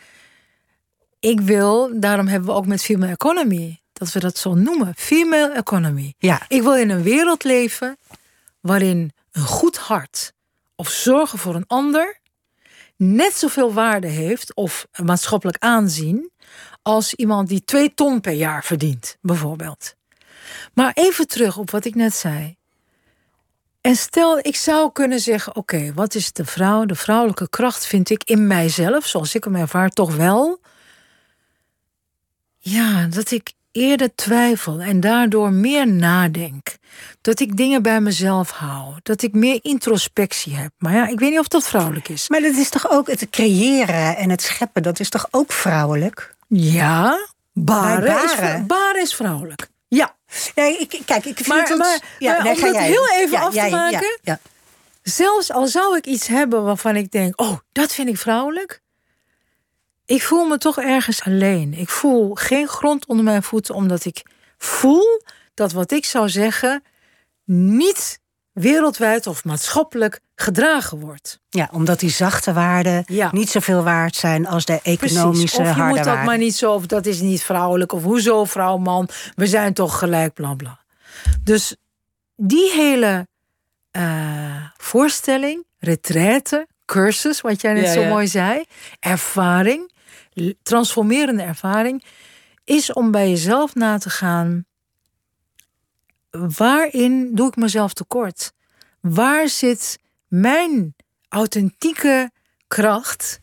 [1.20, 5.52] ik wil, daarom hebben we ook met female economy, dat we dat zo noemen, female
[5.54, 6.14] economy.
[6.18, 6.42] Ja.
[6.48, 7.98] Ik wil in een wereld leven
[8.60, 10.34] waarin een goed hart
[10.76, 12.20] of zorgen voor een ander
[12.98, 16.32] net zoveel waarde heeft of maatschappelijk aanzien
[16.82, 19.96] als iemand die twee ton per jaar verdient, bijvoorbeeld.
[20.74, 22.58] Maar even terug op wat ik net zei.
[23.82, 26.86] En stel, ik zou kunnen zeggen: oké, wat is de vrouw?
[26.86, 30.62] De vrouwelijke kracht vind ik in mijzelf, zoals ik hem ervaar, toch wel.
[32.58, 36.76] Ja, dat ik eerder twijfel en daardoor meer nadenk.
[37.22, 38.94] Dat ik dingen bij mezelf hou.
[39.04, 40.72] Dat ik meer introspectie heb.
[40.78, 42.30] Maar ja, ik weet niet of dat vrouwelijk is.
[42.30, 46.36] Maar dat is toch ook het creëren en het scheppen, dat is toch ook vrouwelijk?
[46.48, 48.38] Ja, baren, Bij Is, baren?
[48.38, 49.68] vrou- baren is vrouwelijk.
[49.88, 50.16] Ja,
[50.56, 51.78] Nee, ik, kijk, ik vind Maar- het...
[51.78, 52.86] maar- maar nee, om dat jij.
[52.88, 54.20] heel even Ja, af te jij, ja, maken.
[54.22, 54.40] Ja,
[55.04, 58.82] zelfs al zou ik iets hebben waarvan ik denk: oh, dat vind ik vrouwelijk.
[60.08, 61.74] Ik voel me toch ergens alleen.
[61.74, 64.24] Ik voel geen grond onder mijn voeten, omdat ik
[64.58, 65.22] voel
[65.54, 66.84] dat wat ik zou zeggen
[67.46, 68.20] niet
[68.52, 71.40] wereldwijd of maatschappelijk gedragen wordt.
[71.50, 73.30] Ja, omdat die zachte waarden Ja.
[73.32, 75.54] niet zoveel waard zijn als de economische Precies.
[75.60, 76.26] Of je harde moet dat waarden.
[76.26, 80.00] maar niet zo, of dat is niet vrouwelijk, of hoezo vrouw, man, we zijn toch
[80.00, 80.80] gelijk, bla bla.
[81.44, 81.76] Dus
[82.36, 83.28] die hele
[83.92, 88.08] eh, voorstelling, retraite, cursus, wat jij net Ja, zo ja.
[88.10, 88.64] mooi zei,
[89.00, 89.92] ervaring,
[90.64, 92.04] transformerende ervaring,
[92.64, 94.66] is om bij jezelf na te gaan.
[96.30, 98.54] Waarin doe ik mezelf tekort?
[99.02, 100.96] Waar zit mijn
[101.30, 102.32] authentieke
[102.68, 103.40] kracht?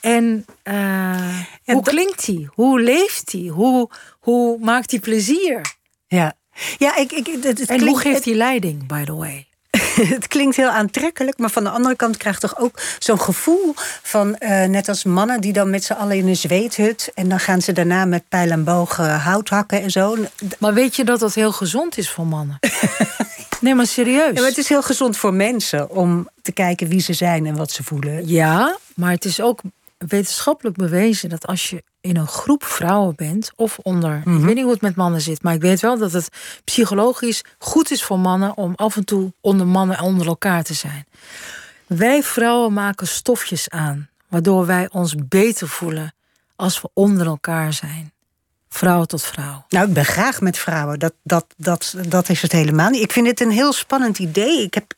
[0.00, 2.48] En eh, hoe klinkt die?
[2.52, 3.50] Hoe leeft die?
[3.50, 5.76] Hoe, hoe maakt die plezier?
[6.06, 6.36] Ja,
[6.78, 9.47] ja ik, ik, het, het En klinkt, hoe geeft die leiding, by the way?
[10.16, 13.74] het klinkt heel aantrekkelijk, maar van de andere kant krijg je toch ook zo'n gevoel
[14.02, 17.40] van, eh, net als mannen die dan met z'n allen in een zweethut en dan
[17.40, 20.16] gaan ze daarna met pijl en boog eh, hout hakken en zo.
[20.58, 22.58] Maar weet je dat dat heel gezond is voor mannen?
[23.60, 24.34] nee, maar serieus.
[24.34, 27.56] Ja, maar het is heel gezond voor mensen om te kijken wie ze zijn en
[27.56, 28.28] wat ze voelen.
[28.28, 29.60] Ja, maar het is ook
[29.98, 34.62] wetenschappelijk bewezen dat als je in een groep vrouwen bent of onder, ik weet niet
[34.62, 36.28] hoe het met mannen zit, maar ik weet wel dat het
[36.64, 40.74] psychologisch goed is voor mannen om af en toe onder mannen en onder elkaar te
[40.74, 41.06] zijn.
[41.86, 46.14] Wij vrouwen maken stofjes aan, waardoor wij ons beter voelen
[46.56, 48.12] als we onder elkaar zijn.
[48.68, 49.64] Vrouw tot vrouw.
[49.68, 50.98] Nou, ik ben graag met vrouwen.
[50.98, 53.02] Dat, dat, dat, dat is het helemaal niet.
[53.02, 54.62] Ik vind het een heel spannend idee.
[54.62, 54.94] Ik heb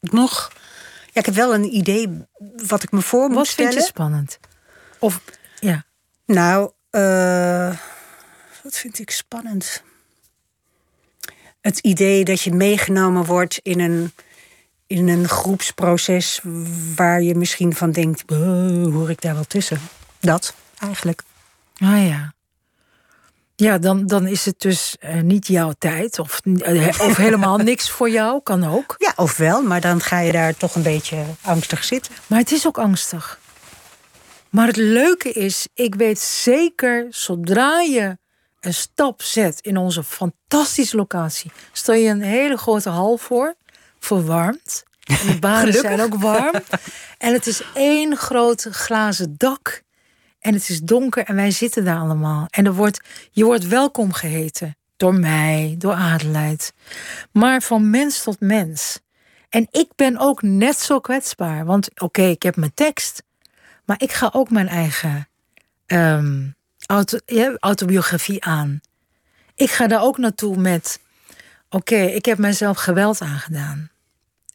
[0.00, 0.52] nog.
[1.12, 2.26] Ja, ik heb wel een idee
[2.66, 3.72] wat ik me voor moet Wat stellen.
[3.72, 4.38] vind je spannend?
[4.98, 5.20] Of
[5.60, 5.84] ja.
[6.26, 7.76] Nou, eh,
[8.62, 9.82] wat vind ik spannend?
[11.60, 14.12] Het idee dat je meegenomen wordt in een,
[14.86, 16.40] in een groepsproces
[16.96, 18.38] waar je misschien van denkt: "Eh,
[18.82, 19.80] hoor ik daar wel tussen?
[20.20, 21.22] Dat eigenlijk.
[21.76, 22.32] Ah ja.
[23.60, 26.18] Ja, dan, dan is het dus eh, niet jouw tijd.
[26.18, 28.94] Of, eh, of helemaal niks voor jou, kan ook.
[28.98, 32.12] Ja, ofwel, maar dan ga je daar toch een beetje angstig zitten.
[32.26, 33.40] Maar het is ook angstig.
[34.50, 38.18] Maar het leuke is, ik weet zeker, zodra je
[38.60, 43.54] een stap zet in onze fantastische locatie, stel je een hele grote hal voor,
[43.98, 44.82] verwarmd.
[45.00, 46.54] En de banen zijn ook warm.
[47.18, 49.82] En het is één groot glazen dak.
[50.40, 52.46] En het is donker en wij zitten daar allemaal.
[52.50, 54.76] En er wordt, je wordt welkom geheten.
[54.96, 56.72] Door mij, door Adelheid.
[57.32, 59.00] Maar van mens tot mens.
[59.48, 61.64] En ik ben ook net zo kwetsbaar.
[61.64, 63.22] Want oké, ik heb mijn tekst.
[63.84, 65.28] Maar ik ga ook mijn eigen
[65.86, 66.46] ehm,
[67.58, 68.80] autobiografie aan.
[69.54, 71.00] Ik ga daar ook naartoe met...
[71.70, 73.90] Oké, ik heb mijzelf geweld aangedaan.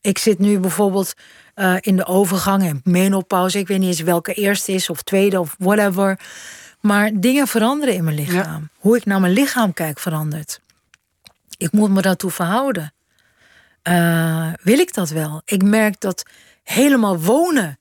[0.02, 1.14] Ik zit nu bijvoorbeeld
[1.56, 3.60] eh, in de overgang en menopauze.
[3.60, 6.20] Ik weet niet eens welke eerste is of tweede of whatever.
[6.82, 8.70] Maar dingen veranderen in mijn lichaam.
[8.78, 10.60] Hoe ik naar mijn lichaam kijk verandert.
[11.58, 12.94] Ik moet me daartoe verhouden.
[13.82, 15.42] Eh, wil ik dat wel?
[15.46, 16.24] Ik merk dat
[16.64, 17.80] helemaal wonen